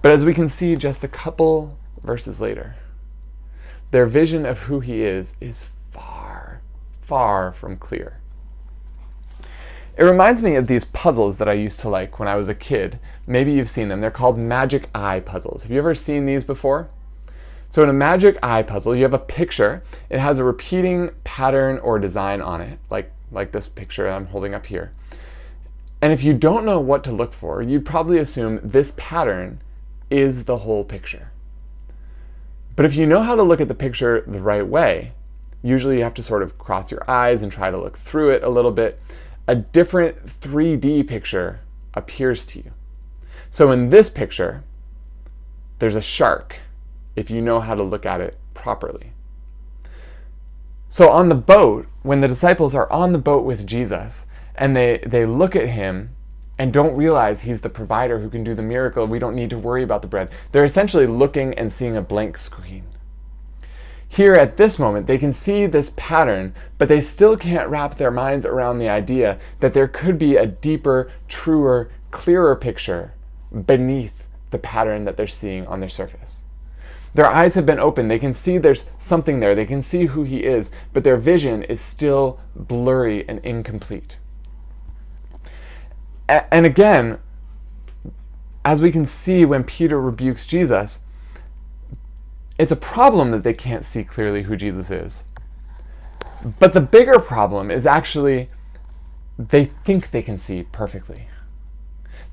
But 0.00 0.12
as 0.12 0.24
we 0.24 0.32
can 0.32 0.48
see 0.48 0.76
just 0.76 1.04
a 1.04 1.08
couple 1.08 1.76
verses 2.02 2.40
later, 2.40 2.76
their 3.90 4.06
vision 4.06 4.46
of 4.46 4.60
who 4.60 4.80
he 4.80 5.02
is 5.02 5.34
is 5.40 5.62
far, 5.62 6.62
far 7.02 7.52
from 7.52 7.76
clear. 7.76 8.20
It 9.98 10.04
reminds 10.04 10.40
me 10.40 10.54
of 10.54 10.66
these 10.66 10.84
puzzles 10.84 11.36
that 11.38 11.48
I 11.48 11.52
used 11.52 11.80
to 11.80 11.90
like 11.90 12.18
when 12.18 12.28
I 12.28 12.36
was 12.36 12.48
a 12.48 12.54
kid. 12.54 12.98
Maybe 13.26 13.52
you've 13.52 13.68
seen 13.68 13.88
them. 13.88 14.00
They're 14.00 14.10
called 14.10 14.38
magic 14.38 14.88
eye 14.94 15.20
puzzles. 15.20 15.64
Have 15.64 15.72
you 15.72 15.78
ever 15.78 15.94
seen 15.94 16.24
these 16.24 16.44
before? 16.44 16.88
So 17.68 17.82
in 17.82 17.88
a 17.88 17.92
magic 17.92 18.38
eye 18.42 18.62
puzzle, 18.62 18.96
you 18.96 19.02
have 19.02 19.12
a 19.12 19.18
picture. 19.18 19.82
It 20.08 20.18
has 20.18 20.38
a 20.38 20.44
repeating 20.44 21.10
pattern 21.24 21.78
or 21.80 21.98
design 21.98 22.40
on 22.40 22.60
it, 22.60 22.78
like, 22.88 23.12
like 23.30 23.52
this 23.52 23.68
picture 23.68 24.08
I'm 24.08 24.26
holding 24.26 24.54
up 24.54 24.66
here. 24.66 24.92
And 26.02 26.12
if 26.12 26.22
you 26.22 26.32
don't 26.32 26.64
know 26.64 26.80
what 26.80 27.04
to 27.04 27.12
look 27.12 27.32
for, 27.32 27.62
you'd 27.62 27.84
probably 27.84 28.18
assume 28.18 28.60
this 28.62 28.94
pattern 28.96 29.60
is 30.10 30.44
the 30.44 30.58
whole 30.58 30.84
picture. 30.84 31.30
But 32.74 32.86
if 32.86 32.94
you 32.94 33.06
know 33.06 33.22
how 33.22 33.36
to 33.36 33.42
look 33.42 33.60
at 33.60 33.68
the 33.68 33.74
picture 33.74 34.24
the 34.26 34.40
right 34.40 34.66
way, 34.66 35.12
usually 35.62 35.98
you 35.98 36.02
have 36.02 36.14
to 36.14 36.22
sort 36.22 36.42
of 36.42 36.56
cross 36.56 36.90
your 36.90 37.08
eyes 37.08 37.42
and 37.42 37.52
try 37.52 37.70
to 37.70 37.78
look 37.78 37.98
through 37.98 38.30
it 38.30 38.42
a 38.42 38.48
little 38.48 38.70
bit, 38.70 39.00
a 39.46 39.54
different 39.54 40.26
3D 40.26 41.06
picture 41.06 41.60
appears 41.92 42.46
to 42.46 42.60
you. 42.60 42.72
So 43.50 43.70
in 43.70 43.90
this 43.90 44.08
picture, 44.08 44.62
there's 45.78 45.96
a 45.96 46.00
shark 46.00 46.56
if 47.16 47.30
you 47.30 47.42
know 47.42 47.60
how 47.60 47.74
to 47.74 47.82
look 47.82 48.06
at 48.06 48.20
it 48.20 48.38
properly. 48.54 49.12
So 50.88 51.10
on 51.10 51.28
the 51.28 51.34
boat, 51.34 51.86
when 52.02 52.20
the 52.20 52.28
disciples 52.28 52.74
are 52.74 52.90
on 52.90 53.12
the 53.12 53.18
boat 53.18 53.44
with 53.44 53.66
Jesus 53.66 54.26
and 54.54 54.76
they, 54.76 54.98
they 55.06 55.26
look 55.26 55.56
at 55.56 55.68
him 55.68 56.14
and 56.58 56.72
don't 56.72 56.96
realize 56.96 57.42
he's 57.42 57.62
the 57.62 57.70
provider 57.70 58.18
who 58.20 58.28
can 58.28 58.44
do 58.44 58.54
the 58.54 58.62
miracle, 58.62 59.06
we 59.06 59.18
don't 59.18 59.34
need 59.34 59.50
to 59.50 59.58
worry 59.58 59.82
about 59.82 60.02
the 60.02 60.08
bread. 60.08 60.28
They're 60.52 60.64
essentially 60.64 61.06
looking 61.06 61.54
and 61.54 61.72
seeing 61.72 61.96
a 61.96 62.02
blank 62.02 62.36
screen. 62.36 62.84
Here 64.08 64.34
at 64.34 64.56
this 64.56 64.78
moment, 64.78 65.06
they 65.06 65.18
can 65.18 65.32
see 65.32 65.66
this 65.66 65.94
pattern, 65.96 66.54
but 66.76 66.88
they 66.88 67.00
still 67.00 67.36
can't 67.36 67.68
wrap 67.68 67.96
their 67.96 68.10
minds 68.10 68.44
around 68.44 68.78
the 68.78 68.88
idea 68.88 69.38
that 69.60 69.72
there 69.72 69.88
could 69.88 70.18
be 70.18 70.36
a 70.36 70.46
deeper, 70.46 71.10
truer, 71.28 71.90
clearer 72.10 72.56
picture 72.56 73.14
beneath 73.66 74.24
the 74.50 74.58
pattern 74.58 75.04
that 75.04 75.16
they're 75.16 75.26
seeing 75.26 75.66
on 75.66 75.80
their 75.80 75.88
surface. 75.88 76.44
Their 77.14 77.26
eyes 77.26 77.54
have 77.54 77.66
been 77.66 77.78
opened. 77.78 78.10
They 78.10 78.18
can 78.18 78.34
see 78.34 78.58
there's 78.58 78.90
something 78.98 79.40
there. 79.40 79.54
They 79.54 79.66
can 79.66 79.82
see 79.82 80.06
who 80.06 80.24
he 80.24 80.44
is, 80.44 80.70
but 80.92 81.04
their 81.04 81.16
vision 81.16 81.62
is 81.62 81.80
still 81.80 82.38
blurry 82.54 83.28
and 83.28 83.38
incomplete. 83.40 84.18
And 86.30 86.64
again, 86.64 87.18
as 88.64 88.80
we 88.80 88.92
can 88.92 89.04
see 89.04 89.44
when 89.44 89.64
Peter 89.64 90.00
rebukes 90.00 90.46
Jesus, 90.46 91.00
it's 92.58 92.70
a 92.70 92.76
problem 92.76 93.30
that 93.32 93.42
they 93.42 93.54
can't 93.54 93.84
see 93.84 94.04
clearly 94.04 94.44
who 94.44 94.56
Jesus 94.56 94.90
is. 94.90 95.24
But 96.58 96.72
the 96.72 96.80
bigger 96.80 97.18
problem 97.18 97.70
is 97.70 97.84
actually 97.84 98.48
they 99.38 99.64
think 99.64 100.10
they 100.10 100.22
can 100.22 100.36
see 100.36 100.64
perfectly. 100.64 101.28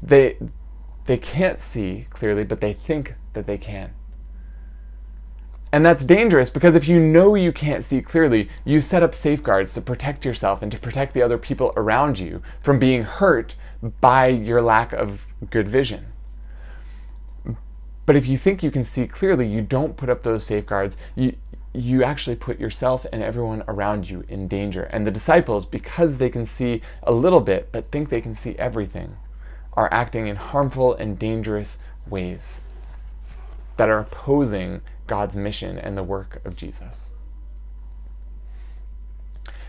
They, 0.01 0.38
they 1.05 1.17
can't 1.17 1.57
see 1.57 2.07
clearly, 2.10 2.43
but 2.43 2.62
they 2.62 2.73
think 2.73 3.15
that 3.33 3.47
they 3.47 3.57
can. 3.57 3.93
And 5.71 5.86
that's 5.86 6.05
dangerous 6.05 6.49
because 6.49 6.75
if 6.75 6.88
you 6.88 6.99
know 6.99 7.36
you 7.36 7.51
can't 7.51 7.83
see 7.83 8.01
clearly, 8.01 8.49
you 8.63 8.79
set 8.79 9.03
up 9.03 9.13
safeguards 9.13 9.73
to 9.73 9.81
protect 9.81 10.23
yourself 10.23 10.62
and 10.62 10.71
to 10.71 10.79
protect 10.79 11.13
the 11.13 11.21
other 11.21 11.38
people 11.38 11.73
around 11.75 12.19
you 12.19 12.41
from 12.62 12.79
being 12.79 13.03
hurt 13.03 13.55
by 14.01 14.27
your 14.27 14.61
lack 14.61 14.93
of 14.93 15.25
good 15.49 15.67
vision. 15.67 16.07
But 18.05 18.15
if 18.15 18.25
you 18.25 18.37
think 18.37 18.63
you 18.63 18.71
can 18.71 18.83
see 18.83 19.05
clearly, 19.05 19.47
you 19.47 19.61
don't 19.61 19.97
put 19.97 20.09
up 20.09 20.23
those 20.23 20.45
safeguards. 20.45 20.95
You, 21.15 21.35
you 21.73 22.03
actually 22.03 22.37
put 22.37 22.59
yourself 22.59 23.05
and 23.11 23.21
everyone 23.21 23.63
around 23.67 24.09
you 24.09 24.23
in 24.29 24.47
danger. 24.47 24.83
And 24.83 25.05
the 25.05 25.11
disciples, 25.11 25.65
because 25.65 26.17
they 26.17 26.29
can 26.29 26.45
see 26.45 26.81
a 27.03 27.11
little 27.11 27.41
bit 27.41 27.71
but 27.71 27.91
think 27.91 28.09
they 28.09 28.21
can 28.21 28.33
see 28.33 28.55
everything, 28.55 29.17
are 29.73 29.89
acting 29.91 30.27
in 30.27 30.37
harmful 30.37 30.93
and 30.95 31.19
dangerous 31.19 31.77
ways 32.07 32.61
that 33.75 33.89
are 33.89 33.99
opposing 33.99 34.81
God's 35.05 35.35
mission 35.35 35.77
and 35.77 35.97
the 35.97 36.03
work 36.03 36.41
of 36.45 36.55
Jesus. 36.55 37.11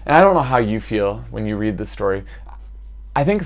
And 0.06 0.16
I 0.16 0.22
don't 0.22 0.34
know 0.34 0.40
how 0.40 0.58
you 0.58 0.80
feel 0.80 1.24
when 1.30 1.44
you 1.44 1.56
read 1.56 1.76
this 1.76 1.90
story. 1.90 2.24
I 3.14 3.24
think 3.24 3.42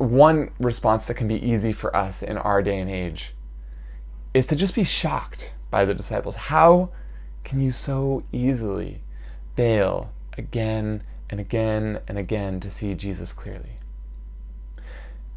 one 0.00 0.50
response 0.58 1.04
that 1.04 1.14
can 1.14 1.28
be 1.28 1.46
easy 1.46 1.74
for 1.74 1.94
us 1.94 2.22
in 2.22 2.38
our 2.38 2.62
day 2.62 2.78
and 2.78 2.90
age 2.90 3.34
is 4.32 4.46
to 4.46 4.56
just 4.56 4.74
be 4.74 4.82
shocked 4.82 5.52
by 5.70 5.84
the 5.84 5.92
disciples. 5.92 6.36
How 6.36 6.88
can 7.44 7.60
you 7.60 7.70
so 7.70 8.22
easily 8.32 9.02
fail 9.56 10.10
again 10.38 11.02
and 11.28 11.38
again 11.38 12.00
and 12.08 12.16
again 12.16 12.60
to 12.60 12.70
see 12.70 12.94
Jesus 12.94 13.34
clearly? 13.34 13.72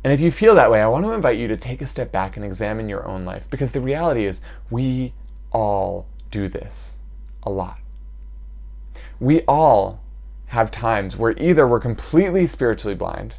And 0.01 0.13
if 0.13 0.21
you 0.21 0.31
feel 0.31 0.55
that 0.55 0.71
way, 0.71 0.81
I 0.81 0.87
want 0.87 1.05
to 1.05 1.11
invite 1.11 1.37
you 1.37 1.49
to 1.49 1.57
take 1.57 1.81
a 1.81 1.87
step 1.87 2.13
back 2.13 2.37
and 2.37 2.45
examine 2.45 2.87
your 2.87 3.05
own 3.05 3.25
life 3.25 3.49
because 3.49 3.73
the 3.73 3.81
reality 3.81 4.25
is 4.25 4.41
we 4.69 5.13
all 5.51 6.07
do 6.31 6.47
this 6.47 6.99
a 7.43 7.49
lot. 7.49 7.79
We 9.19 9.41
all 9.41 10.01
have 10.47 10.71
times 10.71 11.17
where 11.17 11.37
either 11.37 11.67
we're 11.67 11.81
completely 11.81 12.47
spiritually 12.47 12.95
blind 12.95 13.35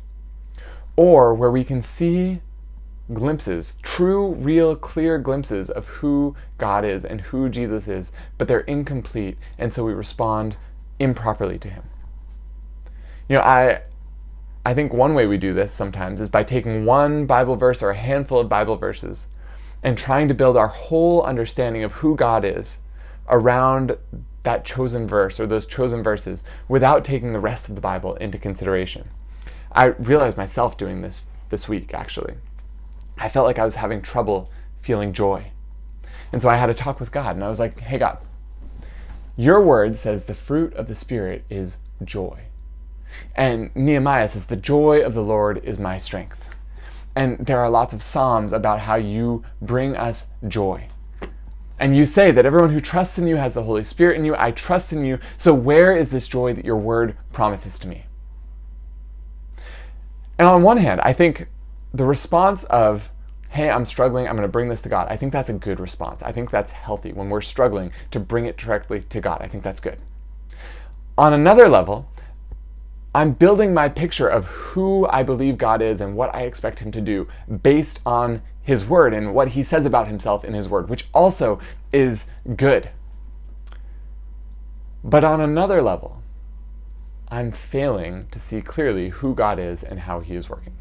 or 0.97 1.35
where 1.35 1.51
we 1.51 1.65
can 1.65 1.83
see 1.83 2.41
glimpses, 3.13 3.77
true, 3.83 4.33
real, 4.33 4.75
clear 4.77 5.19
glimpses 5.19 5.69
of 5.69 5.87
who 5.87 6.35
God 6.57 6.85
is 6.85 7.05
and 7.05 7.21
who 7.21 7.49
Jesus 7.49 7.87
is, 7.89 8.13
but 8.39 8.49
they're 8.49 8.61
incomplete, 8.61 9.37
and 9.59 9.73
so 9.73 9.85
we 9.85 9.93
respond 9.93 10.57
improperly 10.99 11.59
to 11.59 11.69
Him. 11.69 11.85
You 13.29 13.37
know, 13.37 13.43
I, 13.43 13.83
I 14.65 14.75
think 14.75 14.93
one 14.93 15.15
way 15.15 15.27
we 15.27 15.37
do 15.37 15.53
this 15.53 15.73
sometimes 15.73 16.21
is 16.21 16.29
by 16.29 16.45
taking 16.45 16.85
one 16.85 17.27
Bible 17.27 17.57
verse 17.57 17.83
or 17.83 17.91
a 17.91 17.97
handful 17.97 18.41
of 18.41 18.49
Bible 18.49 18.77
verses 18.77 19.29
and 19.83 19.99
trying 19.99 20.29
to 20.29 20.35
build 20.35 20.57
our 20.57 20.69
whole 20.69 21.23
understanding 21.23 21.85
of 21.85 21.95
who 21.95 22.17
God 22.17 22.45
is 22.45 22.81
around 23.29 23.97
that 24.45 24.65
chosen 24.65 25.07
verse 25.07 25.41
or 25.41 25.47
those 25.47 25.67
chosen 25.67 26.03
verses 26.03 26.45
without 26.69 27.05
taking 27.05 27.33
the 27.33 27.41
rest 27.41 27.69
of 27.69 27.75
the 27.75 27.81
Bible 27.81 28.15
into 28.17 28.39
consideration. 28.39 29.09
I 29.75 29.87
realized 29.87 30.37
myself 30.37 30.77
doing 30.77 31.03
this 31.03 31.27
this 31.51 31.69
week, 31.69 31.93
actually. 31.93 32.35
I 33.19 33.29
felt 33.29 33.47
like 33.47 33.59
I 33.59 33.65
was 33.65 33.77
having 33.77 34.03
trouble 34.03 34.51
feeling 34.81 35.13
joy. 35.13 35.47
And 36.33 36.41
so 36.41 36.49
I 36.49 36.57
had 36.57 36.71
a 36.71 36.75
talk 36.75 37.01
with 37.01 37.13
God, 37.13 37.37
and 37.37 37.45
I 37.45 37.49
was 37.49 37.59
like, 37.59 37.81
hey, 37.81 37.99
God, 37.99 38.19
your 39.37 39.61
word 39.61 39.97
says 39.97 40.25
the 40.25 40.35
fruit 40.35 40.73
of 40.75 40.89
the 40.89 40.95
Spirit 40.95 41.45
is 41.51 41.79
joy. 42.05 42.41
And 43.35 43.75
Nehemiah 43.75 44.29
says, 44.29 44.47
the 44.47 44.57
joy 44.57 45.01
of 45.01 45.15
the 45.15 45.23
Lord 45.23 45.63
is 45.65 45.79
my 45.79 45.99
strength. 45.99 46.49
And 47.17 47.39
there 47.39 47.61
are 47.61 47.71
lots 47.71 47.93
of 47.93 48.03
Psalms 48.03 48.53
about 48.53 48.81
how 48.81 48.97
you 48.97 49.45
bring 49.63 49.97
us 49.97 50.27
joy. 50.47 50.89
And 51.79 51.97
you 51.97 52.07
say 52.07 52.31
that 52.31 52.47
everyone 52.47 52.73
who 52.73 52.81
trusts 52.81 53.19
in 53.19 53.27
you 53.27 53.37
has 53.37 53.55
the 53.55 53.63
Holy 53.63 53.85
Spirit 53.85 54.19
in 54.19 54.25
you. 54.25 54.35
I 54.37 54.51
trust 54.53 54.93
in 54.93 55.05
you. 55.05 55.19
So 55.37 55.53
where 55.55 55.97
is 55.97 56.11
this 56.11 56.29
joy 56.29 56.53
that 56.55 56.65
your 56.65 56.77
word 56.77 57.17
promises 57.33 57.79
to 57.81 57.89
me? 57.89 58.05
And 60.39 60.49
on 60.49 60.63
one 60.63 60.79
hand, 60.79 61.01
I 61.03 61.13
think 61.13 61.49
the 61.93 62.05
response 62.05 62.65
of, 62.65 63.11
hey, 63.51 63.71
I'm 63.71 63.85
struggling, 63.85 64.27
I'm 64.27 64.35
going 64.35 64.47
to 64.47 64.53
bring 64.53 64.69
this 64.69 64.83
to 64.83 64.89
God, 64.89 65.07
I 65.09 65.17
think 65.17 65.33
that's 65.33 65.49
a 65.49 65.53
good 65.53 65.79
response. 65.79 66.23
I 66.23 66.33
think 66.33 66.51
that's 66.51 66.73
healthy 66.73 67.13
when 67.13 67.31
we're 67.31 67.41
struggling 67.41 67.93
to 68.11 68.19
bring 68.19 68.47
it 68.47 68.57
directly 68.57 69.01
to 69.01 69.21
God. 69.21 69.41
I 69.43 69.47
think 69.47 69.63
that's 69.63 69.81
good. 69.81 69.99
On 71.17 71.33
another 71.33 71.69
level, 71.69 72.11
I'm 73.15 73.33
building 73.33 73.73
my 73.73 73.89
picture 73.89 74.27
of 74.27 74.47
who 74.47 75.07
I 75.07 75.23
believe 75.23 75.57
God 75.57 75.81
is 75.81 76.01
and 76.01 76.17
what 76.17 76.35
I 76.35 76.43
expect 76.43 76.81
Him 76.81 76.91
to 76.91 77.01
do 77.01 77.29
based 77.63 78.01
on 78.05 78.43
His 78.61 78.85
Word 78.85 79.15
and 79.15 79.33
what 79.33 79.49
He 79.49 79.63
says 79.63 79.87
about 79.87 80.09
Himself 80.09 80.45
in 80.45 80.53
His 80.53 80.69
Word, 80.69 80.89
which 80.89 81.07
also 81.15 81.61
is 81.93 82.29
good. 82.57 82.91
But 85.05 85.23
on 85.23 85.41
another 85.41 85.81
level, 85.81 86.24
I'm 87.35 87.51
failing 87.51 88.29
to 88.31 88.39
see 88.39 88.63
clearly 88.63 89.09
who 89.09 89.35
God 89.35 89.59
is 89.59 89.83
and 89.83 89.99
how 89.99 90.21
He 90.21 90.37
is 90.37 90.49
working. 90.49 90.73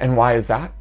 And 0.00 0.16
why 0.16 0.34
is 0.34 0.48
that? 0.48 0.72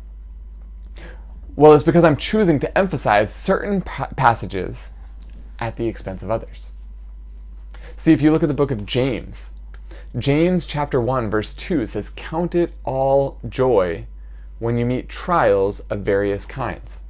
Well, 1.55 1.73
it's 1.73 1.83
because 1.83 2.03
I'm 2.03 2.17
choosing 2.17 2.59
to 2.61 2.75
emphasize 2.75 3.31
certain 3.31 3.81
pa- 3.81 4.09
passages 4.17 4.93
at 5.59 5.75
the 5.77 5.87
expense 5.87 6.23
of 6.23 6.31
others. 6.31 6.71
See, 7.95 8.13
if 8.13 8.21
you 8.23 8.31
look 8.31 8.41
at 8.41 8.49
the 8.49 8.55
book 8.55 8.71
of 8.71 8.87
James, 8.87 9.51
James 10.17 10.65
chapter 10.65 10.99
1 10.99 11.29
verse 11.29 11.53
2 11.53 11.85
says, 11.85 12.09
"Count 12.09 12.55
it 12.55 12.73
all 12.83 13.37
joy 13.47 14.07
when 14.57 14.75
you 14.75 14.87
meet 14.87 15.07
trials 15.07 15.81
of 15.81 15.99
various 15.99 16.47
kinds." 16.47 17.01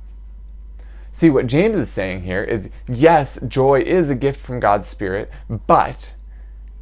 See, 1.14 1.30
what 1.30 1.48
James 1.48 1.78
is 1.78 1.90
saying 1.90 2.24
here 2.24 2.44
is 2.44 2.70
yes, 2.90 3.40
joy 3.48 3.80
is 3.84 4.10
a 4.10 4.16
gift 4.16 4.42
from 4.42 4.60
God's 4.60 4.86
Spirit, 4.86 5.32
but 5.66 6.12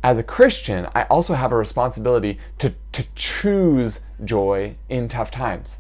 as 0.04 0.18
a 0.18 0.24
Christian, 0.24 0.88
I 0.94 1.04
also 1.04 1.34
have 1.34 1.54
a 1.54 1.58
responsibility 1.58 2.38
to, 2.60 2.76
to 2.92 3.06
choose 3.16 4.02
joy 4.24 4.76
in 4.90 5.08
tough 5.08 5.32
times. 5.32 5.80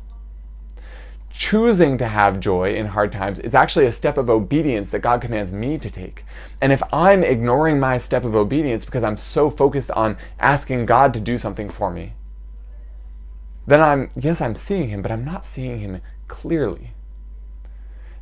Choosing 1.30 1.98
to 1.98 2.08
have 2.08 2.40
joy 2.40 2.74
in 2.76 2.88
hard 2.88 3.12
times 3.12 3.40
is 3.40 3.54
actually 3.54 3.86
a 3.86 3.92
step 3.92 4.18
of 4.18 4.30
obedience 4.30 4.92
that 4.92 5.00
God 5.00 5.20
commands 5.20 5.52
me 5.52 5.78
to 5.78 5.92
take. 5.92 6.24
And 6.62 6.72
if 6.72 6.82
I'm 6.94 7.24
ignoring 7.24 7.80
my 7.80 7.98
step 7.98 8.24
of 8.24 8.36
obedience 8.36 8.86
because 8.86 9.04
I'm 9.04 9.18
so 9.18 9.50
focused 9.50 9.92
on 9.92 10.18
asking 10.40 10.86
God 10.86 11.14
to 11.16 11.20
do 11.20 11.38
something 11.38 11.70
for 11.70 11.92
me, 11.92 12.14
then 13.68 13.82
I'm, 13.82 14.10
yes, 14.16 14.40
I'm 14.40 14.56
seeing 14.56 14.90
Him, 14.90 15.02
but 15.02 15.12
I'm 15.12 15.26
not 15.26 15.46
seeing 15.46 15.80
Him 15.80 16.02
clearly. 16.28 16.92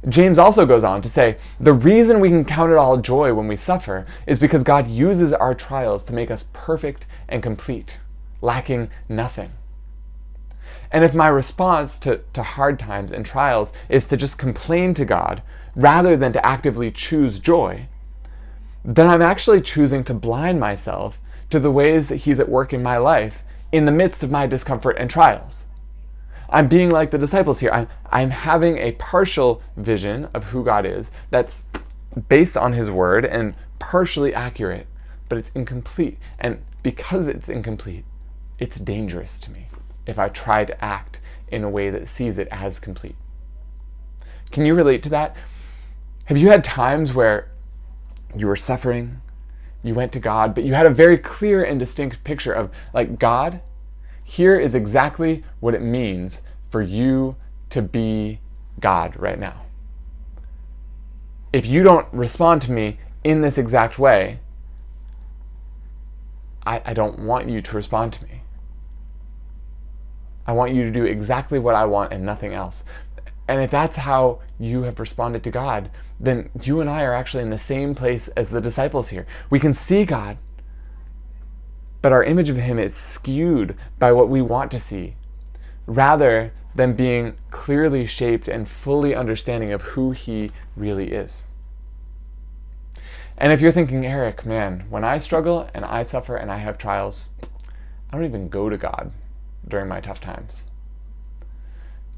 James 0.09 0.39
also 0.39 0.65
goes 0.65 0.83
on 0.83 1.01
to 1.03 1.09
say, 1.09 1.37
the 1.59 1.73
reason 1.73 2.19
we 2.19 2.29
can 2.29 2.43
count 2.43 2.71
it 2.71 2.77
all 2.77 2.97
joy 2.97 3.33
when 3.33 3.47
we 3.47 3.55
suffer 3.55 4.07
is 4.25 4.39
because 4.39 4.63
God 4.63 4.87
uses 4.87 5.31
our 5.31 5.53
trials 5.53 6.03
to 6.05 6.13
make 6.13 6.31
us 6.31 6.45
perfect 6.53 7.05
and 7.29 7.43
complete, 7.43 7.99
lacking 8.41 8.89
nothing. 9.07 9.51
And 10.91 11.03
if 11.03 11.13
my 11.13 11.27
response 11.27 11.99
to, 11.99 12.21
to 12.33 12.41
hard 12.41 12.79
times 12.79 13.11
and 13.11 13.25
trials 13.25 13.71
is 13.89 14.05
to 14.07 14.17
just 14.17 14.39
complain 14.39 14.93
to 14.95 15.05
God 15.05 15.43
rather 15.75 16.17
than 16.17 16.33
to 16.33 16.45
actively 16.45 16.89
choose 16.89 17.39
joy, 17.39 17.87
then 18.83 19.07
I'm 19.07 19.21
actually 19.21 19.61
choosing 19.61 20.03
to 20.05 20.13
blind 20.15 20.59
myself 20.59 21.19
to 21.51 21.59
the 21.59 21.71
ways 21.71 22.09
that 22.09 22.17
He's 22.17 22.39
at 22.39 22.49
work 22.49 22.73
in 22.73 22.81
my 22.81 22.97
life 22.97 23.43
in 23.71 23.85
the 23.85 23.91
midst 23.91 24.23
of 24.23 24.31
my 24.31 24.47
discomfort 24.47 24.97
and 24.99 25.09
trials. 25.09 25.65
I'm 26.51 26.67
being 26.67 26.89
like 26.89 27.11
the 27.11 27.17
disciples 27.17 27.61
here. 27.61 27.71
I'm, 27.71 27.87
I'm 28.11 28.29
having 28.29 28.77
a 28.77 28.91
partial 28.93 29.61
vision 29.77 30.27
of 30.33 30.45
who 30.45 30.63
God 30.63 30.85
is 30.85 31.11
that's 31.29 31.63
based 32.27 32.57
on 32.57 32.73
His 32.73 32.91
Word 32.91 33.25
and 33.25 33.55
partially 33.79 34.33
accurate, 34.33 34.87
but 35.29 35.37
it's 35.37 35.51
incomplete. 35.51 36.19
And 36.39 36.61
because 36.83 37.27
it's 37.27 37.47
incomplete, 37.47 38.03
it's 38.59 38.79
dangerous 38.79 39.39
to 39.39 39.51
me 39.51 39.67
if 40.05 40.19
I 40.19 40.27
try 40.29 40.65
to 40.65 40.83
act 40.83 41.21
in 41.47 41.63
a 41.63 41.69
way 41.69 41.89
that 41.89 42.07
sees 42.07 42.37
it 42.37 42.47
as 42.51 42.79
complete. 42.79 43.15
Can 44.51 44.65
you 44.65 44.75
relate 44.75 45.03
to 45.03 45.09
that? 45.09 45.35
Have 46.25 46.37
you 46.37 46.49
had 46.49 46.63
times 46.63 47.13
where 47.13 47.49
you 48.35 48.47
were 48.47 48.55
suffering, 48.55 49.21
you 49.83 49.93
went 49.93 50.11
to 50.13 50.19
God, 50.19 50.53
but 50.53 50.63
you 50.63 50.73
had 50.73 50.85
a 50.85 50.91
very 50.91 51.17
clear 51.17 51.63
and 51.63 51.79
distinct 51.79 52.23
picture 52.23 52.53
of, 52.53 52.69
like, 52.93 53.19
God, 53.19 53.61
here 54.31 54.57
is 54.57 54.73
exactly 54.73 55.43
what 55.59 55.73
it 55.73 55.81
means 55.81 56.41
for 56.69 56.81
you 56.81 57.35
to 57.69 57.81
be 57.81 58.39
God 58.79 59.13
right 59.17 59.37
now. 59.37 59.63
If 61.51 61.65
you 61.65 61.83
don't 61.83 62.07
respond 62.13 62.61
to 62.61 62.71
me 62.71 62.97
in 63.25 63.41
this 63.41 63.57
exact 63.57 63.99
way, 63.99 64.39
I, 66.65 66.81
I 66.85 66.93
don't 66.93 67.19
want 67.19 67.49
you 67.49 67.61
to 67.61 67.75
respond 67.75 68.13
to 68.13 68.23
me. 68.23 68.43
I 70.47 70.53
want 70.53 70.73
you 70.73 70.85
to 70.85 70.91
do 70.91 71.03
exactly 71.03 71.59
what 71.59 71.75
I 71.75 71.83
want 71.83 72.13
and 72.13 72.23
nothing 72.23 72.53
else. 72.53 72.85
And 73.49 73.61
if 73.61 73.69
that's 73.69 73.97
how 73.97 74.39
you 74.57 74.83
have 74.83 75.01
responded 75.01 75.43
to 75.43 75.51
God, 75.51 75.91
then 76.21 76.51
you 76.63 76.79
and 76.79 76.89
I 76.89 77.03
are 77.03 77.13
actually 77.13 77.43
in 77.43 77.49
the 77.49 77.59
same 77.59 77.93
place 77.93 78.29
as 78.29 78.49
the 78.49 78.61
disciples 78.61 79.09
here. 79.09 79.27
We 79.49 79.59
can 79.59 79.73
see 79.73 80.05
God, 80.05 80.37
but 82.01 82.11
our 82.11 82.23
image 82.23 82.49
of 82.49 82.57
Him 82.57 82.79
is 82.79 82.95
skewed 82.95 83.75
by 83.99 84.11
what 84.11 84.29
we 84.29 84.41
want 84.41 84.71
to 84.71 84.79
see, 84.79 85.15
rather 85.85 86.53
than 86.73 86.93
being 86.93 87.35
clearly 87.49 88.05
shaped 88.05 88.47
and 88.47 88.67
fully 88.67 89.13
understanding 89.13 89.71
of 89.71 89.81
who 89.81 90.11
He 90.11 90.51
really 90.75 91.11
is. 91.11 91.45
And 93.37 93.51
if 93.51 93.59
you're 93.59 93.71
thinking, 93.71 94.05
Eric, 94.05 94.45
man, 94.45 94.85
when 94.89 95.03
I 95.03 95.17
struggle 95.17 95.67
and 95.73 95.83
I 95.83 96.03
suffer 96.03 96.35
and 96.35 96.51
I 96.51 96.59
have 96.59 96.77
trials, 96.77 97.29
I 98.11 98.15
don't 98.15 98.25
even 98.25 98.49
go 98.49 98.69
to 98.69 98.77
God 98.77 99.11
during 99.67 99.87
my 99.87 99.99
tough 99.99 100.21
times. 100.21 100.65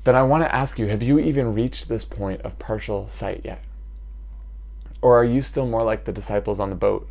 Then 0.04 0.16
I 0.16 0.24
want 0.24 0.44
to 0.44 0.54
ask 0.54 0.78
you 0.78 0.88
have 0.88 1.02
you 1.02 1.20
even 1.20 1.54
reached 1.54 1.88
this 1.88 2.04
point 2.04 2.42
of 2.42 2.60
partial 2.60 3.08
sight 3.08 3.42
yet? 3.46 3.64
Or 5.02 5.18
are 5.18 5.24
you 5.24 5.42
still 5.42 5.66
more 5.66 5.84
like 5.84 6.06
the 6.06 6.12
disciples 6.12 6.60
on 6.60 6.70
the 6.70 6.76
boat, 6.76 7.08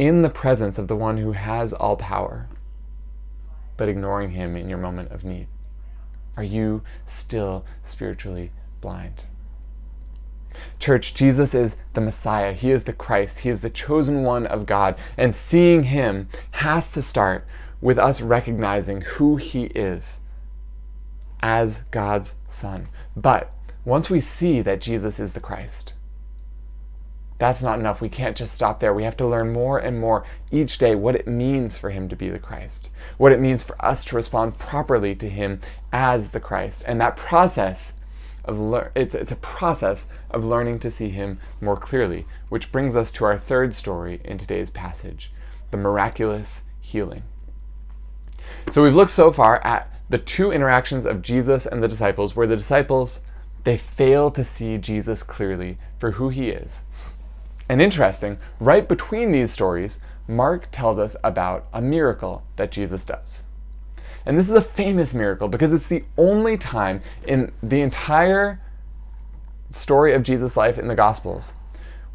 in 0.00 0.22
the 0.22 0.30
presence 0.30 0.78
of 0.78 0.88
the 0.88 0.96
one 0.96 1.18
who 1.18 1.32
has 1.32 1.74
all 1.74 1.94
power, 1.94 2.48
but 3.76 3.86
ignoring 3.86 4.30
him 4.30 4.56
in 4.56 4.66
your 4.66 4.78
moment 4.78 5.12
of 5.12 5.24
need? 5.24 5.46
Are 6.38 6.42
you 6.42 6.80
still 7.04 7.66
spiritually 7.82 8.50
blind? 8.80 9.24
Church, 10.78 11.12
Jesus 11.12 11.54
is 11.54 11.76
the 11.92 12.00
Messiah. 12.00 12.54
He 12.54 12.70
is 12.70 12.84
the 12.84 12.94
Christ. 12.94 13.40
He 13.40 13.50
is 13.50 13.60
the 13.60 13.68
chosen 13.68 14.22
one 14.22 14.46
of 14.46 14.64
God. 14.64 14.96
And 15.18 15.34
seeing 15.34 15.82
him 15.82 16.30
has 16.52 16.92
to 16.92 17.02
start 17.02 17.46
with 17.82 17.98
us 17.98 18.22
recognizing 18.22 19.02
who 19.02 19.36
he 19.36 19.64
is 19.64 20.20
as 21.40 21.82
God's 21.90 22.36
Son. 22.48 22.88
But 23.14 23.52
once 23.84 24.08
we 24.08 24.22
see 24.22 24.62
that 24.62 24.80
Jesus 24.80 25.20
is 25.20 25.34
the 25.34 25.40
Christ, 25.40 25.92
that's 27.40 27.62
not 27.62 27.78
enough. 27.78 28.02
We 28.02 28.10
can't 28.10 28.36
just 28.36 28.54
stop 28.54 28.80
there. 28.80 28.92
We 28.92 29.04
have 29.04 29.16
to 29.16 29.26
learn 29.26 29.50
more 29.50 29.78
and 29.78 29.98
more 29.98 30.24
each 30.50 30.76
day 30.76 30.94
what 30.94 31.16
it 31.16 31.26
means 31.26 31.78
for 31.78 31.88
him 31.88 32.06
to 32.10 32.14
be 32.14 32.28
the 32.28 32.38
Christ, 32.38 32.90
what 33.16 33.32
it 33.32 33.40
means 33.40 33.64
for 33.64 33.82
us 33.82 34.04
to 34.04 34.16
respond 34.16 34.58
properly 34.58 35.14
to 35.16 35.28
him 35.28 35.62
as 35.90 36.32
the 36.32 36.38
Christ. 36.38 36.82
And 36.86 37.00
that 37.00 37.16
process 37.16 37.94
of 38.44 38.60
lear- 38.60 38.92
it's, 38.94 39.14
it's 39.14 39.32
a 39.32 39.36
process 39.36 40.06
of 40.30 40.44
learning 40.44 40.80
to 40.80 40.90
see 40.90 41.08
him 41.08 41.40
more 41.62 41.78
clearly, 41.78 42.26
which 42.50 42.70
brings 42.70 42.94
us 42.94 43.10
to 43.12 43.24
our 43.24 43.38
third 43.38 43.74
story 43.74 44.20
in 44.22 44.36
today's 44.36 44.70
passage, 44.70 45.32
the 45.70 45.78
miraculous 45.78 46.64
healing. 46.78 47.22
So 48.68 48.82
we've 48.82 48.94
looked 48.94 49.12
so 49.12 49.32
far 49.32 49.64
at 49.66 49.90
the 50.10 50.18
two 50.18 50.52
interactions 50.52 51.06
of 51.06 51.22
Jesus 51.22 51.64
and 51.64 51.82
the 51.82 51.88
disciples 51.88 52.36
where 52.36 52.46
the 52.46 52.56
disciples 52.56 53.20
they 53.64 53.76
fail 53.76 54.30
to 54.30 54.44
see 54.44 54.78
Jesus 54.78 55.22
clearly 55.22 55.78
for 55.98 56.12
who 56.12 56.28
he 56.30 56.50
is. 56.50 56.84
And 57.70 57.80
interesting, 57.80 58.38
right 58.58 58.88
between 58.88 59.30
these 59.30 59.52
stories, 59.52 60.00
Mark 60.26 60.66
tells 60.72 60.98
us 60.98 61.14
about 61.22 61.68
a 61.72 61.80
miracle 61.80 62.42
that 62.56 62.72
Jesus 62.72 63.04
does. 63.04 63.44
And 64.26 64.36
this 64.36 64.48
is 64.48 64.56
a 64.56 64.60
famous 64.60 65.14
miracle 65.14 65.46
because 65.46 65.72
it's 65.72 65.86
the 65.86 66.02
only 66.18 66.58
time 66.58 67.00
in 67.28 67.52
the 67.62 67.80
entire 67.80 68.60
story 69.70 70.12
of 70.14 70.24
Jesus' 70.24 70.56
life 70.56 70.80
in 70.80 70.88
the 70.88 70.96
Gospels 70.96 71.52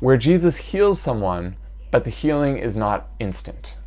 where 0.01 0.17
Jesus 0.17 0.57
heals 0.57 0.99
someone, 0.99 1.55
but 1.89 2.03
the 2.03 2.09
healing 2.09 2.57
is 2.57 2.75
not 2.75 3.07
instant. 3.19 3.77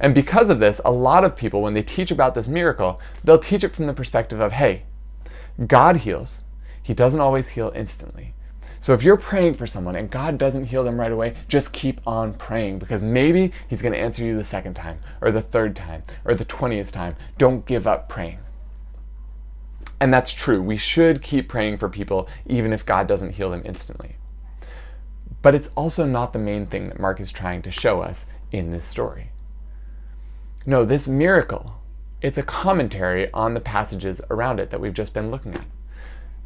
And 0.00 0.14
because 0.14 0.48
of 0.48 0.60
this, 0.60 0.80
a 0.82 0.90
lot 0.90 1.24
of 1.24 1.36
people, 1.36 1.60
when 1.60 1.74
they 1.74 1.82
teach 1.82 2.10
about 2.10 2.34
this 2.34 2.48
miracle, 2.48 2.98
they'll 3.22 3.38
teach 3.38 3.64
it 3.64 3.74
from 3.74 3.86
the 3.86 3.92
perspective 3.92 4.40
of 4.40 4.52
hey, 4.52 4.84
God 5.66 5.98
heals. 5.98 6.40
He 6.82 6.94
doesn't 6.94 7.20
always 7.20 7.50
heal 7.50 7.70
instantly. 7.76 8.32
So 8.80 8.94
if 8.94 9.02
you're 9.02 9.16
praying 9.16 9.54
for 9.54 9.66
someone 9.66 9.96
and 9.96 10.10
God 10.10 10.38
doesn't 10.38 10.66
heal 10.66 10.84
them 10.84 11.00
right 11.00 11.12
away, 11.12 11.34
just 11.48 11.72
keep 11.72 12.00
on 12.06 12.34
praying 12.34 12.78
because 12.78 13.02
maybe 13.02 13.52
He's 13.68 13.82
going 13.82 13.92
to 13.92 13.98
answer 13.98 14.24
you 14.24 14.36
the 14.36 14.44
second 14.44 14.74
time, 14.74 14.98
or 15.20 15.30
the 15.30 15.42
third 15.42 15.74
time, 15.74 16.04
or 16.24 16.34
the 16.34 16.44
20th 16.44 16.90
time. 16.90 17.16
Don't 17.36 17.66
give 17.66 17.86
up 17.86 18.08
praying. 18.08 18.38
And 20.00 20.12
that's 20.12 20.32
true. 20.32 20.62
We 20.62 20.76
should 20.76 21.22
keep 21.22 21.48
praying 21.48 21.78
for 21.78 21.88
people 21.88 22.28
even 22.46 22.72
if 22.72 22.86
God 22.86 23.08
doesn't 23.08 23.34
heal 23.34 23.50
them 23.50 23.62
instantly. 23.64 24.16
But 25.42 25.54
it's 25.54 25.70
also 25.74 26.04
not 26.04 26.32
the 26.32 26.38
main 26.38 26.66
thing 26.66 26.88
that 26.88 27.00
Mark 27.00 27.20
is 27.20 27.32
trying 27.32 27.62
to 27.62 27.70
show 27.70 28.00
us 28.00 28.26
in 28.52 28.70
this 28.70 28.84
story. 28.84 29.30
No, 30.66 30.84
this 30.84 31.08
miracle, 31.08 31.80
it's 32.20 32.38
a 32.38 32.42
commentary 32.42 33.32
on 33.32 33.54
the 33.54 33.60
passages 33.60 34.20
around 34.30 34.60
it 34.60 34.70
that 34.70 34.80
we've 34.80 34.94
just 34.94 35.14
been 35.14 35.30
looking 35.30 35.54
at. 35.54 35.64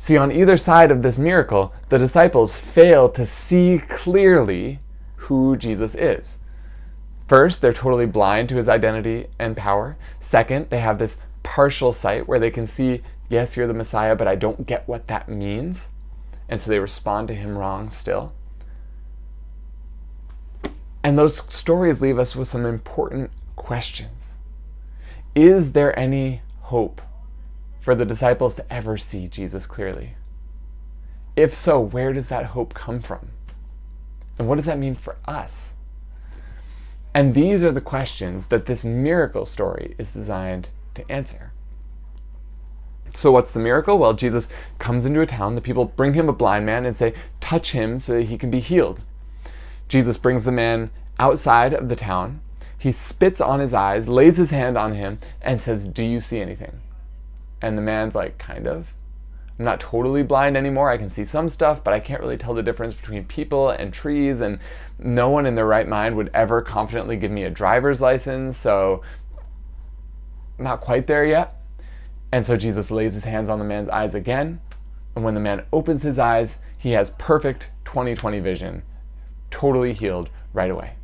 See, 0.02 0.16
on 0.16 0.32
either 0.32 0.56
side 0.56 0.90
of 0.90 1.02
this 1.02 1.16
miracle, 1.16 1.72
the 1.88 1.96
disciples 1.96 2.58
fail 2.58 3.08
to 3.10 3.24
see 3.24 3.80
clearly 3.88 4.80
who 5.14 5.56
Jesus 5.56 5.94
is. 5.94 6.40
First, 7.28 7.62
they're 7.62 7.72
totally 7.72 8.06
blind 8.06 8.48
to 8.48 8.56
his 8.56 8.68
identity 8.68 9.28
and 9.38 9.56
power. 9.56 9.96
Second, 10.18 10.70
they 10.70 10.80
have 10.80 10.98
this 10.98 11.20
partial 11.44 11.92
sight 11.92 12.26
where 12.26 12.40
they 12.40 12.50
can 12.50 12.66
see, 12.66 13.00
yes, 13.28 13.56
you're 13.56 13.68
the 13.68 13.74
Messiah, 13.74 14.16
but 14.16 14.26
I 14.26 14.34
don't 14.34 14.66
get 14.66 14.88
what 14.88 15.06
that 15.06 15.28
means. 15.28 15.90
And 16.48 16.60
so 16.60 16.68
they 16.68 16.80
respond 16.80 17.28
to 17.28 17.34
him 17.34 17.56
wrong 17.56 17.88
still. 17.88 18.32
And 21.04 21.16
those 21.16 21.36
stories 21.54 22.02
leave 22.02 22.18
us 22.18 22.34
with 22.34 22.48
some 22.48 22.66
important 22.66 23.30
questions. 23.54 24.34
Is 25.36 25.74
there 25.74 25.96
any 25.96 26.42
hope 26.62 27.00
for 27.82 27.94
the 27.94 28.06
disciples 28.06 28.54
to 28.54 28.72
ever 28.72 28.96
see 28.96 29.28
Jesus 29.28 29.66
clearly? 29.66 30.14
If 31.36 31.54
so, 31.54 31.80
where 31.80 32.12
does 32.12 32.28
that 32.28 32.46
hope 32.46 32.72
come 32.72 33.00
from? 33.00 33.30
And 34.38 34.48
what 34.48 34.54
does 34.54 34.64
that 34.64 34.78
mean 34.78 34.94
for 34.94 35.16
us? 35.26 35.74
And 37.14 37.34
these 37.34 37.62
are 37.62 37.72
the 37.72 37.80
questions 37.80 38.46
that 38.46 38.66
this 38.66 38.84
miracle 38.84 39.44
story 39.44 39.94
is 39.98 40.12
designed 40.12 40.68
to 40.94 41.10
answer. 41.10 41.52
So, 43.14 43.30
what's 43.30 43.52
the 43.52 43.60
miracle? 43.60 43.98
Well, 43.98 44.14
Jesus 44.14 44.48
comes 44.78 45.04
into 45.04 45.20
a 45.20 45.26
town. 45.26 45.54
The 45.54 45.60
people 45.60 45.84
bring 45.84 46.14
him 46.14 46.28
a 46.28 46.32
blind 46.32 46.64
man 46.64 46.86
and 46.86 46.96
say, 46.96 47.12
Touch 47.40 47.72
him 47.72 48.00
so 48.00 48.14
that 48.14 48.24
he 48.24 48.38
can 48.38 48.50
be 48.50 48.60
healed. 48.60 49.00
Jesus 49.88 50.16
brings 50.16 50.46
the 50.46 50.52
man 50.52 50.90
outside 51.18 51.74
of 51.74 51.90
the 51.90 51.96
town. 51.96 52.40
He 52.78 52.90
spits 52.90 53.40
on 53.40 53.60
his 53.60 53.74
eyes, 53.74 54.08
lays 54.08 54.38
his 54.38 54.50
hand 54.50 54.78
on 54.78 54.94
him, 54.94 55.18
and 55.42 55.60
says, 55.60 55.86
Do 55.86 56.02
you 56.02 56.20
see 56.20 56.40
anything? 56.40 56.80
And 57.62 57.78
the 57.78 57.82
man's 57.82 58.14
like, 58.14 58.36
Kind 58.36 58.66
of. 58.66 58.88
I'm 59.58 59.64
not 59.64 59.80
totally 59.80 60.22
blind 60.22 60.56
anymore. 60.56 60.90
I 60.90 60.96
can 60.96 61.10
see 61.10 61.24
some 61.24 61.48
stuff, 61.48 61.84
but 61.84 61.94
I 61.94 62.00
can't 62.00 62.20
really 62.20 62.36
tell 62.36 62.54
the 62.54 62.62
difference 62.62 62.94
between 62.94 63.24
people 63.24 63.70
and 63.70 63.92
trees. 63.92 64.40
And 64.40 64.58
no 64.98 65.28
one 65.28 65.46
in 65.46 65.54
their 65.54 65.66
right 65.66 65.86
mind 65.86 66.16
would 66.16 66.30
ever 66.34 66.62
confidently 66.62 67.16
give 67.16 67.30
me 67.30 67.44
a 67.44 67.50
driver's 67.50 68.00
license. 68.00 68.56
So, 68.56 69.02
not 70.58 70.80
quite 70.80 71.06
there 71.06 71.24
yet. 71.24 71.56
And 72.32 72.46
so 72.46 72.56
Jesus 72.56 72.90
lays 72.90 73.14
his 73.14 73.24
hands 73.24 73.50
on 73.50 73.58
the 73.58 73.64
man's 73.64 73.90
eyes 73.90 74.14
again. 74.14 74.60
And 75.14 75.24
when 75.24 75.34
the 75.34 75.40
man 75.40 75.66
opens 75.72 76.02
his 76.02 76.18
eyes, 76.18 76.60
he 76.78 76.92
has 76.92 77.10
perfect 77.10 77.70
20/20 77.84 78.40
vision, 78.42 78.82
totally 79.50 79.92
healed 79.92 80.30
right 80.54 80.70
away. 80.70 80.94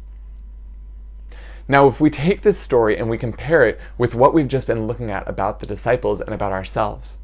Now, 1.71 1.87
if 1.87 2.01
we 2.01 2.09
take 2.09 2.41
this 2.41 2.59
story 2.59 2.97
and 2.97 3.11
we 3.11 3.19
compare 3.19 3.69
it 3.69 3.79
with 3.99 4.15
what 4.15 4.33
we've 4.33 4.49
just 4.49 4.67
been 4.67 4.87
looking 4.87 5.11
at 5.11 5.29
about 5.29 5.61
the 5.61 5.67
disciples 5.67 6.19
and 6.19 6.31
about 6.31 6.53
ourselves, 6.53 7.19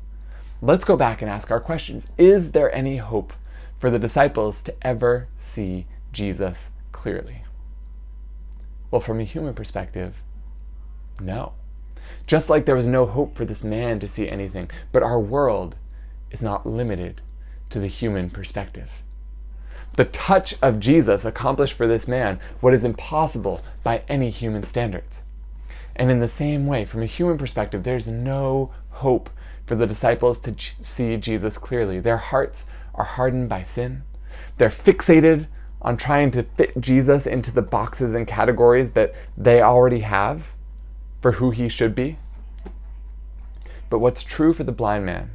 let's 0.61 0.85
go 0.85 0.99
back 0.99 1.23
and 1.23 1.31
ask 1.31 1.51
our 1.51 1.61
questions. 1.61 2.09
Is 2.19 2.53
there 2.53 2.73
any 2.75 2.99
hope 2.99 3.33
for 3.79 3.89
the 3.89 3.99
disciples 3.99 4.61
to 4.63 4.75
ever 4.83 5.29
see 5.39 5.87
Jesus 6.13 6.73
clearly? 6.93 7.45
Well, 8.91 9.01
from 9.01 9.19
a 9.19 9.25
human 9.25 9.55
perspective, 9.55 10.23
no. 11.19 11.55
Just 12.27 12.51
like 12.51 12.67
there 12.67 12.77
was 12.77 12.87
no 12.87 13.07
hope 13.07 13.37
for 13.37 13.47
this 13.47 13.65
man 13.65 13.99
to 14.01 14.09
see 14.09 14.29
anything, 14.29 14.71
but 14.93 15.03
our 15.03 15.19
world 15.19 15.77
is 16.31 16.43
not 16.43 16.67
limited 16.67 17.23
to 17.71 17.81
the 17.81 17.87
human 17.87 18.29
perspective. 18.29 18.91
The 19.97 20.05
touch 20.07 20.57
of 20.61 20.81
Jesus 20.81 21.25
accomplished 21.25 21.75
for 21.75 21.87
this 21.87 22.09
man 22.09 22.41
what 22.61 22.75
is 22.75 22.85
impossible 22.85 23.63
by 23.85 24.03
any 24.09 24.31
human 24.31 24.65
standards. 24.65 25.23
And 25.95 26.11
in 26.11 26.19
the 26.19 26.27
same 26.27 26.67
way, 26.67 26.85
from 26.85 27.03
a 27.03 27.07
human 27.07 27.39
perspective, 27.39 27.85
there's 27.85 28.09
no 28.09 28.73
hope 28.91 29.31
for 29.67 29.77
the 29.77 29.87
disciples 29.87 30.41
to 30.41 30.55
see 30.59 31.17
Jesus 31.17 31.59
clearly. 31.59 32.01
Their 32.01 32.17
hearts 32.17 32.67
are 32.95 33.05
hardened 33.05 33.49
by 33.49 33.63
sin. 33.63 34.03
They're 34.59 34.69
fixated 34.69 35.47
on 35.81 35.97
trying 35.97 36.33
to 36.33 36.43
fit 36.43 36.81
Jesus 36.81 37.27
into 37.27 37.53
the 37.53 37.63
boxes 37.63 38.15
and 38.15 38.27
categories 38.27 38.93
that 38.93 39.15
they 39.37 39.63
already 39.63 40.01
have 40.01 40.55
for 41.21 41.33
who 41.33 41.51
he 41.53 41.69
should 41.69 41.95
be. 41.95 42.19
But 43.91 44.01
what's 44.01 44.25
true 44.25 44.53
for 44.53 44.65
the 44.65 44.73
blind 44.73 45.07
man 45.07 45.31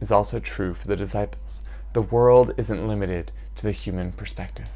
is 0.00 0.12
also 0.12 0.38
true 0.38 0.72
for 0.72 0.86
the 0.86 0.96
disciples. 0.96 1.62
The 1.94 2.02
world 2.02 2.54
isn't 2.56 2.86
limited 2.86 3.32
to 3.56 3.62
the 3.62 3.72
human 3.72 4.12
perspective. 4.12 4.68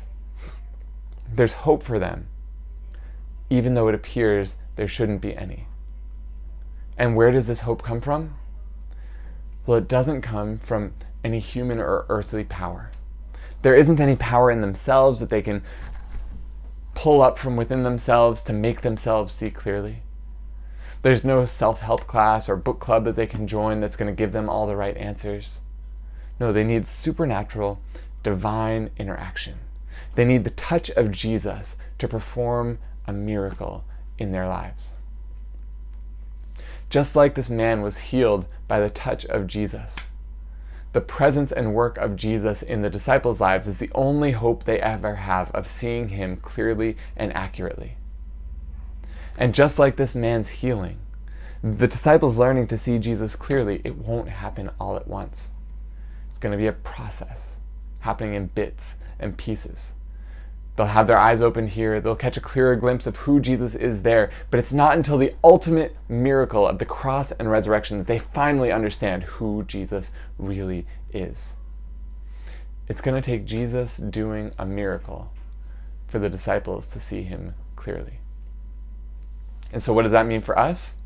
There's 1.32 1.54
hope 1.54 1.82
for 1.82 1.98
them, 1.98 2.28
even 3.50 3.74
though 3.74 3.88
it 3.88 3.94
appears 3.94 4.56
there 4.76 4.88
shouldn't 4.88 5.20
be 5.20 5.36
any. 5.36 5.66
And 6.96 7.16
where 7.16 7.30
does 7.30 7.46
this 7.46 7.60
hope 7.60 7.82
come 7.82 8.00
from? 8.00 8.34
Well, 9.66 9.78
it 9.78 9.88
doesn't 9.88 10.22
come 10.22 10.58
from 10.58 10.94
any 11.24 11.40
human 11.40 11.78
or 11.78 12.06
earthly 12.08 12.44
power. 12.44 12.90
There 13.62 13.74
isn't 13.74 14.00
any 14.00 14.16
power 14.16 14.50
in 14.50 14.60
themselves 14.60 15.20
that 15.20 15.30
they 15.30 15.42
can 15.42 15.62
pull 16.94 17.20
up 17.20 17.36
from 17.36 17.56
within 17.56 17.82
themselves 17.82 18.42
to 18.44 18.52
make 18.52 18.80
themselves 18.80 19.32
see 19.32 19.50
clearly. 19.50 20.02
There's 21.02 21.24
no 21.24 21.44
self 21.44 21.80
help 21.80 22.06
class 22.06 22.48
or 22.48 22.56
book 22.56 22.80
club 22.80 23.04
that 23.04 23.16
they 23.16 23.26
can 23.26 23.46
join 23.46 23.80
that's 23.80 23.96
going 23.96 24.10
to 24.10 24.16
give 24.16 24.32
them 24.32 24.48
all 24.48 24.66
the 24.66 24.76
right 24.76 24.96
answers. 24.96 25.60
No, 26.40 26.52
they 26.52 26.64
need 26.64 26.86
supernatural, 26.86 27.80
divine 28.26 28.90
interaction. 28.98 29.54
They 30.16 30.24
need 30.24 30.42
the 30.42 30.50
touch 30.50 30.90
of 30.90 31.12
Jesus 31.12 31.76
to 32.00 32.08
perform 32.08 32.80
a 33.06 33.12
miracle 33.12 33.84
in 34.18 34.32
their 34.32 34.48
lives. 34.48 34.94
Just 36.90 37.14
like 37.14 37.36
this 37.36 37.48
man 37.48 37.82
was 37.82 38.10
healed 38.10 38.46
by 38.66 38.80
the 38.80 38.90
touch 38.90 39.26
of 39.26 39.46
Jesus, 39.46 39.94
the 40.92 41.00
presence 41.00 41.52
and 41.52 41.72
work 41.72 41.98
of 41.98 42.16
Jesus 42.16 42.64
in 42.64 42.82
the 42.82 42.90
disciples' 42.90 43.40
lives 43.40 43.68
is 43.68 43.78
the 43.78 43.92
only 43.94 44.32
hope 44.32 44.64
they 44.64 44.80
ever 44.80 45.14
have 45.14 45.52
of 45.52 45.68
seeing 45.68 46.08
him 46.08 46.36
clearly 46.36 46.96
and 47.16 47.32
accurately. 47.32 47.96
And 49.38 49.54
just 49.54 49.78
like 49.78 49.94
this 49.94 50.16
man's 50.16 50.48
healing, 50.48 50.98
the 51.62 51.86
disciples 51.86 52.40
learning 52.40 52.66
to 52.68 52.78
see 52.78 52.98
Jesus 52.98 53.36
clearly, 53.36 53.82
it 53.84 53.94
won't 53.94 54.30
happen 54.30 54.70
all 54.80 54.96
at 54.96 55.06
once. 55.06 55.50
It's 56.28 56.40
going 56.40 56.50
to 56.50 56.58
be 56.58 56.66
a 56.66 56.72
process 56.72 57.60
happening 58.06 58.34
in 58.34 58.46
bits 58.46 58.96
and 59.18 59.36
pieces. 59.36 59.92
They'll 60.76 60.86
have 60.86 61.06
their 61.06 61.18
eyes 61.18 61.42
open 61.42 61.68
here, 61.68 62.00
they'll 62.00 62.16
catch 62.16 62.36
a 62.36 62.40
clearer 62.40 62.76
glimpse 62.76 63.06
of 63.06 63.16
who 63.16 63.40
Jesus 63.40 63.74
is 63.74 64.02
there, 64.02 64.30
but 64.50 64.60
it's 64.60 64.72
not 64.72 64.96
until 64.96 65.18
the 65.18 65.34
ultimate 65.42 65.96
miracle 66.08 66.66
of 66.66 66.78
the 66.78 66.84
cross 66.84 67.32
and 67.32 67.50
resurrection 67.50 67.98
that 67.98 68.06
they 68.06 68.18
finally 68.18 68.70
understand 68.70 69.24
who 69.24 69.64
Jesus 69.64 70.12
really 70.38 70.86
is. 71.12 71.56
It's 72.88 73.00
going 73.00 73.20
to 73.20 73.26
take 73.26 73.46
Jesus 73.46 73.96
doing 73.96 74.52
a 74.58 74.66
miracle 74.66 75.32
for 76.06 76.18
the 76.18 76.30
disciples 76.30 76.86
to 76.88 77.00
see 77.00 77.22
him 77.22 77.54
clearly. 77.74 78.20
And 79.72 79.82
so, 79.82 79.92
what 79.92 80.02
does 80.02 80.12
that 80.12 80.26
mean 80.26 80.42
for 80.42 80.58
us? 80.58 80.96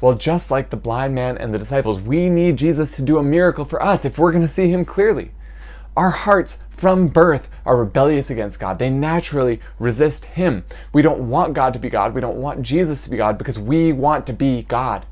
Well, 0.00 0.14
just 0.14 0.50
like 0.50 0.70
the 0.70 0.76
blind 0.76 1.14
man 1.14 1.36
and 1.38 1.52
the 1.52 1.58
disciples, 1.58 2.00
we 2.00 2.28
need 2.28 2.56
Jesus 2.56 2.96
to 2.96 3.02
do 3.02 3.18
a 3.18 3.22
miracle 3.22 3.64
for 3.64 3.82
us 3.82 4.04
if 4.04 4.18
we're 4.18 4.32
going 4.32 4.42
to 4.42 4.48
see 4.48 4.68
him 4.68 4.84
clearly. 4.84 5.32
Our 5.96 6.10
hearts 6.10 6.58
from 6.70 7.08
birth 7.08 7.48
are 7.64 7.76
rebellious 7.76 8.30
against 8.30 8.58
God. 8.58 8.78
They 8.78 8.90
naturally 8.90 9.60
resist 9.78 10.24
him. 10.24 10.64
We 10.92 11.02
don't 11.02 11.28
want 11.28 11.54
God 11.54 11.72
to 11.74 11.78
be 11.78 11.90
God. 11.90 12.14
We 12.14 12.20
don't 12.20 12.40
want 12.40 12.62
Jesus 12.62 13.04
to 13.04 13.10
be 13.10 13.16
God 13.16 13.38
because 13.38 13.58
we 13.58 13.92
want 13.92 14.26
to 14.26 14.32
be 14.32 14.62
God. 14.62 15.06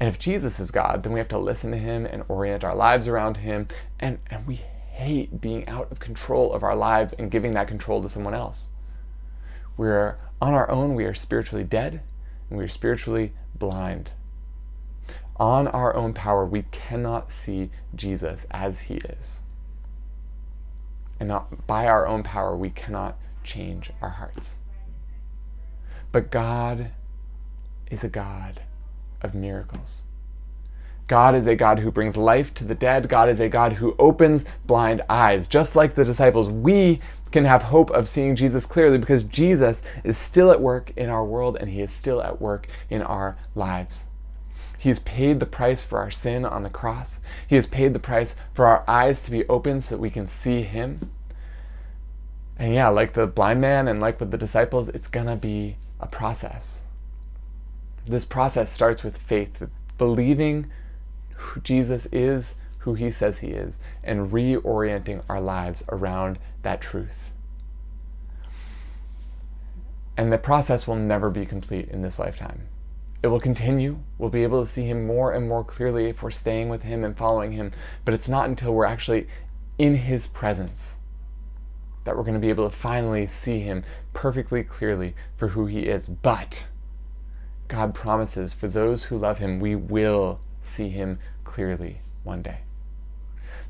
And 0.00 0.08
if 0.08 0.18
Jesus 0.18 0.58
is 0.58 0.70
God, 0.70 1.02
then 1.02 1.12
we 1.12 1.20
have 1.20 1.28
to 1.28 1.38
listen 1.38 1.70
to 1.70 1.78
him 1.78 2.04
and 2.04 2.24
orient 2.28 2.64
our 2.64 2.74
lives 2.74 3.06
around 3.06 3.38
him. 3.38 3.68
And, 3.98 4.18
and 4.30 4.46
we 4.46 4.62
hate 4.90 5.40
being 5.40 5.66
out 5.68 5.90
of 5.92 6.00
control 6.00 6.52
of 6.52 6.62
our 6.62 6.76
lives 6.76 7.12
and 7.12 7.30
giving 7.30 7.52
that 7.52 7.68
control 7.68 8.02
to 8.02 8.08
someone 8.08 8.34
else. 8.34 8.70
We're 9.76 10.18
on 10.42 10.52
our 10.52 10.70
own, 10.70 10.94
we 10.94 11.04
are 11.04 11.14
spiritually 11.14 11.64
dead 11.64 12.00
and 12.48 12.58
we 12.58 12.64
are 12.64 12.68
spiritually 12.68 13.32
blind. 13.54 14.10
On 15.36 15.68
our 15.68 15.94
own 15.94 16.12
power, 16.12 16.44
we 16.44 16.64
cannot 16.70 17.32
see 17.32 17.70
Jesus 17.94 18.46
as 18.50 18.82
he 18.82 18.96
is. 18.96 19.40
And 21.20 21.28
not 21.28 21.66
by 21.66 21.86
our 21.86 22.06
own 22.06 22.22
power, 22.22 22.56
we 22.56 22.70
cannot 22.70 23.16
change 23.44 23.92
our 24.00 24.08
hearts. 24.08 24.58
But 26.10 26.30
God 26.30 26.90
is 27.90 28.02
a 28.02 28.08
God 28.08 28.62
of 29.20 29.34
miracles. 29.34 30.02
God 31.06 31.34
is 31.34 31.46
a 31.46 31.56
God 31.56 31.80
who 31.80 31.90
brings 31.90 32.16
life 32.16 32.54
to 32.54 32.64
the 32.64 32.74
dead. 32.74 33.08
God 33.08 33.28
is 33.28 33.40
a 33.40 33.48
God 33.48 33.74
who 33.74 33.96
opens 33.98 34.44
blind 34.64 35.02
eyes. 35.08 35.48
Just 35.48 35.74
like 35.74 35.94
the 35.94 36.04
disciples, 36.04 36.48
we 36.48 37.00
can 37.32 37.44
have 37.44 37.64
hope 37.64 37.90
of 37.90 38.08
seeing 38.08 38.36
Jesus 38.36 38.64
clearly 38.64 38.98
because 38.98 39.24
Jesus 39.24 39.82
is 40.04 40.16
still 40.16 40.50
at 40.50 40.60
work 40.60 40.92
in 40.96 41.08
our 41.08 41.24
world 41.24 41.56
and 41.60 41.68
he 41.68 41.80
is 41.82 41.92
still 41.92 42.22
at 42.22 42.40
work 42.40 42.68
in 42.88 43.02
our 43.02 43.36
lives. 43.54 44.04
He 44.80 44.88
has 44.88 44.98
paid 44.98 45.40
the 45.40 45.46
price 45.46 45.84
for 45.84 45.98
our 45.98 46.10
sin 46.10 46.46
on 46.46 46.62
the 46.62 46.70
cross. 46.70 47.20
He 47.46 47.56
has 47.56 47.66
paid 47.66 47.92
the 47.92 47.98
price 47.98 48.34
for 48.54 48.64
our 48.64 48.82
eyes 48.88 49.20
to 49.24 49.30
be 49.30 49.46
open 49.46 49.82
so 49.82 49.94
that 49.94 50.00
we 50.00 50.08
can 50.08 50.26
see 50.26 50.62
him. 50.62 51.10
And 52.58 52.72
yeah, 52.72 52.88
like 52.88 53.12
the 53.12 53.26
blind 53.26 53.60
man 53.60 53.88
and 53.88 54.00
like 54.00 54.18
with 54.18 54.30
the 54.30 54.38
disciples, 54.38 54.88
it's 54.88 55.06
to 55.10 55.36
be 55.36 55.76
a 56.00 56.06
process. 56.06 56.80
This 58.06 58.24
process 58.24 58.72
starts 58.72 59.02
with 59.02 59.18
faith, 59.18 59.68
believing 59.98 60.70
who 61.34 61.60
Jesus 61.60 62.06
is 62.06 62.54
who 62.78 62.94
he 62.94 63.10
says 63.10 63.40
he 63.40 63.48
is 63.48 63.78
and 64.02 64.32
reorienting 64.32 65.22
our 65.28 65.42
lives 65.42 65.84
around 65.90 66.38
that 66.62 66.80
truth. 66.80 67.32
And 70.16 70.32
the 70.32 70.38
process 70.38 70.86
will 70.86 70.96
never 70.96 71.28
be 71.28 71.44
complete 71.44 71.90
in 71.90 72.00
this 72.00 72.18
lifetime. 72.18 72.68
It 73.22 73.26
will 73.26 73.40
continue. 73.40 73.98
We'll 74.18 74.30
be 74.30 74.42
able 74.42 74.64
to 74.64 74.70
see 74.70 74.84
him 74.84 75.06
more 75.06 75.32
and 75.32 75.46
more 75.48 75.62
clearly 75.62 76.06
if 76.06 76.22
we're 76.22 76.30
staying 76.30 76.70
with 76.70 76.82
him 76.82 77.04
and 77.04 77.16
following 77.16 77.52
him. 77.52 77.72
But 78.04 78.14
it's 78.14 78.28
not 78.28 78.48
until 78.48 78.72
we're 78.72 78.86
actually 78.86 79.26
in 79.78 79.96
his 79.96 80.26
presence 80.26 80.96
that 82.04 82.16
we're 82.16 82.22
going 82.22 82.34
to 82.34 82.40
be 82.40 82.48
able 82.48 82.68
to 82.68 82.74
finally 82.74 83.26
see 83.26 83.60
him 83.60 83.84
perfectly 84.14 84.64
clearly 84.64 85.14
for 85.36 85.48
who 85.48 85.66
he 85.66 85.80
is. 85.80 86.08
But 86.08 86.66
God 87.68 87.94
promises 87.94 88.54
for 88.54 88.68
those 88.68 89.04
who 89.04 89.18
love 89.18 89.38
him, 89.38 89.60
we 89.60 89.76
will 89.76 90.40
see 90.62 90.88
him 90.88 91.18
clearly 91.44 92.00
one 92.24 92.42
day. 92.42 92.60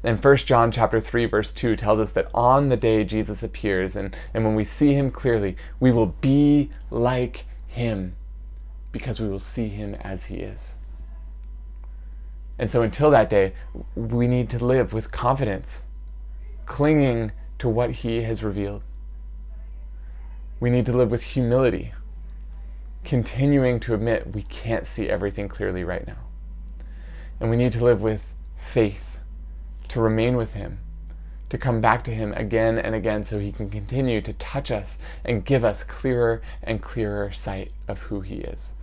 And 0.02 0.22
1 0.22 0.36
John 0.38 0.70
chapter 0.70 1.00
3 1.00 1.26
verse 1.26 1.52
2 1.52 1.76
tells 1.76 1.98
us 1.98 2.12
that 2.12 2.30
on 2.32 2.68
the 2.68 2.76
day 2.76 3.04
Jesus 3.04 3.42
appears 3.42 3.96
and, 3.96 4.16
and 4.32 4.44
when 4.44 4.54
we 4.54 4.64
see 4.64 4.94
him 4.94 5.10
clearly, 5.10 5.56
we 5.78 5.92
will 5.92 6.06
be 6.06 6.70
like 6.90 7.44
him 7.66 8.16
because 8.92 9.20
we 9.20 9.28
will 9.28 9.38
see 9.38 9.68
him 9.68 9.94
as 9.94 10.26
he 10.26 10.36
is. 10.36 10.76
And 12.60 12.70
so 12.70 12.82
until 12.82 13.10
that 13.12 13.30
day, 13.30 13.54
we 13.94 14.26
need 14.26 14.50
to 14.50 14.62
live 14.62 14.92
with 14.92 15.10
confidence, 15.10 15.84
clinging 16.66 17.32
to 17.58 17.70
what 17.70 17.90
He 17.90 18.20
has 18.20 18.44
revealed. 18.44 18.82
We 20.60 20.68
need 20.68 20.84
to 20.84 20.92
live 20.92 21.10
with 21.10 21.22
humility, 21.22 21.94
continuing 23.02 23.80
to 23.80 23.94
admit 23.94 24.34
we 24.34 24.42
can't 24.42 24.86
see 24.86 25.08
everything 25.08 25.48
clearly 25.48 25.84
right 25.84 26.06
now. 26.06 26.18
And 27.40 27.48
we 27.48 27.56
need 27.56 27.72
to 27.72 27.82
live 27.82 28.02
with 28.02 28.30
faith, 28.58 29.16
to 29.88 29.98
remain 29.98 30.36
with 30.36 30.52
Him, 30.52 30.80
to 31.48 31.56
come 31.56 31.80
back 31.80 32.04
to 32.04 32.14
Him 32.14 32.34
again 32.34 32.78
and 32.78 32.94
again 32.94 33.24
so 33.24 33.38
He 33.38 33.52
can 33.52 33.70
continue 33.70 34.20
to 34.20 34.34
touch 34.34 34.70
us 34.70 34.98
and 35.24 35.46
give 35.46 35.64
us 35.64 35.82
clearer 35.82 36.42
and 36.62 36.82
clearer 36.82 37.32
sight 37.32 37.72
of 37.88 38.00
who 38.00 38.20
He 38.20 38.36
is. 38.40 38.74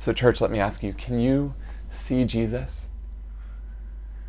So, 0.00 0.14
church, 0.14 0.40
let 0.40 0.50
me 0.50 0.58
ask 0.58 0.82
you 0.82 0.94
can 0.94 1.20
you 1.20 1.54
see 1.90 2.24
Jesus? 2.24 2.88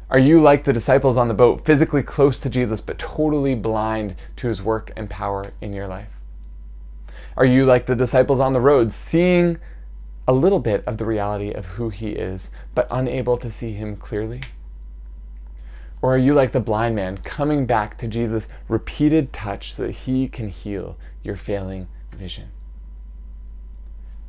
Are 0.09 0.19
you 0.19 0.41
like 0.41 0.65
the 0.65 0.73
disciples 0.73 1.15
on 1.15 1.29
the 1.29 1.33
boat, 1.33 1.63
physically 1.63 2.03
close 2.03 2.37
to 2.39 2.49
Jesus, 2.49 2.81
but 2.81 2.99
totally 2.99 3.55
blind 3.55 4.17
to 4.35 4.49
his 4.49 4.61
work 4.61 4.91
and 4.97 5.09
power 5.09 5.53
in 5.61 5.71
your 5.71 5.87
life? 5.87 6.09
Are 7.37 7.45
you 7.45 7.63
like 7.63 7.85
the 7.85 7.95
disciples 7.95 8.41
on 8.41 8.51
the 8.51 8.59
road, 8.59 8.91
seeing 8.91 9.59
a 10.27 10.33
little 10.33 10.59
bit 10.59 10.83
of 10.85 10.97
the 10.97 11.05
reality 11.05 11.53
of 11.53 11.65
who 11.65 11.87
he 11.87 12.09
is, 12.09 12.51
but 12.75 12.85
unable 12.91 13.37
to 13.37 13.49
see 13.49 13.71
him 13.71 13.95
clearly? 13.95 14.41
Or 16.01 16.15
are 16.15 16.17
you 16.17 16.33
like 16.33 16.51
the 16.51 16.59
blind 16.59 16.97
man, 16.97 17.19
coming 17.19 17.65
back 17.65 17.97
to 17.99 18.09
Jesus' 18.09 18.49
repeated 18.67 19.31
touch 19.31 19.73
so 19.73 19.83
that 19.83 19.91
he 19.91 20.27
can 20.27 20.49
heal 20.49 20.97
your 21.23 21.37
failing 21.37 21.87
vision? 22.11 22.49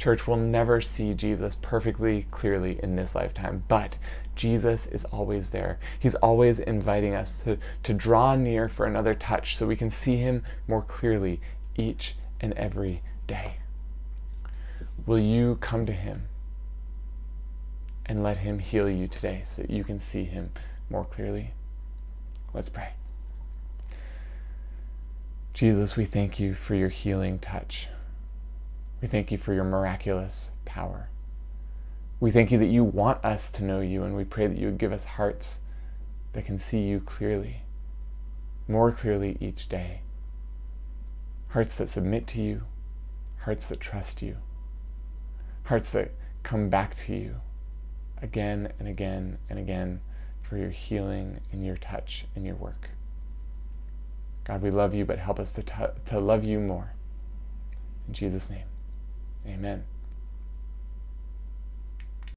Church 0.02 0.26
will 0.26 0.36
never 0.36 0.80
see 0.80 1.14
Jesus 1.14 1.54
perfectly 1.54 2.26
clearly 2.32 2.76
in 2.82 2.96
this 2.96 3.14
lifetime, 3.14 3.62
but 3.68 3.98
Jesus 4.34 4.84
is 4.86 5.04
always 5.04 5.50
there. 5.50 5.78
He's 5.96 6.16
always 6.16 6.58
inviting 6.58 7.14
us 7.14 7.38
to, 7.44 7.56
to 7.84 7.94
draw 7.94 8.34
near 8.34 8.68
for 8.68 8.84
another 8.84 9.14
touch 9.14 9.56
so 9.56 9.64
we 9.64 9.76
can 9.76 9.90
see 9.90 10.16
him 10.16 10.42
more 10.66 10.82
clearly 10.82 11.40
each 11.76 12.16
and 12.40 12.52
every 12.54 13.00
day. 13.28 13.58
Will 15.06 15.20
you 15.20 15.56
come 15.60 15.86
to 15.86 15.92
him 15.92 16.26
and 18.04 18.24
let 18.24 18.38
him 18.38 18.58
heal 18.58 18.90
you 18.90 19.06
today 19.06 19.42
so 19.44 19.62
that 19.62 19.70
you 19.70 19.84
can 19.84 20.00
see 20.00 20.24
him 20.24 20.50
more 20.90 21.04
clearly? 21.04 21.52
Let's 22.52 22.68
pray. 22.68 22.94
Jesus, 25.54 25.96
we 25.96 26.06
thank 26.06 26.40
you 26.40 26.54
for 26.54 26.74
your 26.74 26.88
healing 26.88 27.38
touch. 27.38 27.86
We 29.02 29.08
thank 29.08 29.32
you 29.32 29.36
for 29.36 29.52
your 29.52 29.64
miraculous 29.64 30.52
power. 30.64 31.08
We 32.20 32.30
thank 32.30 32.52
you 32.52 32.58
that 32.58 32.66
you 32.66 32.84
want 32.84 33.22
us 33.24 33.50
to 33.52 33.64
know 33.64 33.80
you, 33.80 34.04
and 34.04 34.16
we 34.16 34.22
pray 34.22 34.46
that 34.46 34.56
you 34.56 34.66
would 34.66 34.78
give 34.78 34.92
us 34.92 35.04
hearts 35.04 35.62
that 36.34 36.44
can 36.44 36.56
see 36.56 36.78
you 36.78 37.00
clearly, 37.00 37.62
more 38.68 38.92
clearly 38.92 39.36
each 39.40 39.68
day. 39.68 40.02
Hearts 41.48 41.74
that 41.78 41.88
submit 41.88 42.28
to 42.28 42.40
you, 42.40 42.62
hearts 43.40 43.66
that 43.66 43.80
trust 43.80 44.22
you, 44.22 44.36
hearts 45.64 45.90
that 45.90 46.12
come 46.44 46.68
back 46.68 46.94
to 46.94 47.16
you 47.16 47.34
again 48.22 48.72
and 48.78 48.86
again 48.86 49.38
and 49.50 49.58
again 49.58 50.00
for 50.42 50.56
your 50.56 50.70
healing 50.70 51.40
and 51.50 51.66
your 51.66 51.76
touch 51.76 52.26
and 52.36 52.46
your 52.46 52.54
work. 52.54 52.90
God, 54.44 54.62
we 54.62 54.70
love 54.70 54.94
you, 54.94 55.04
but 55.04 55.18
help 55.18 55.40
us 55.40 55.50
to, 55.52 55.62
t- 55.64 55.72
to 56.06 56.20
love 56.20 56.44
you 56.44 56.60
more. 56.60 56.94
In 58.06 58.14
Jesus' 58.14 58.48
name. 58.48 58.71
Amen. 59.46 59.84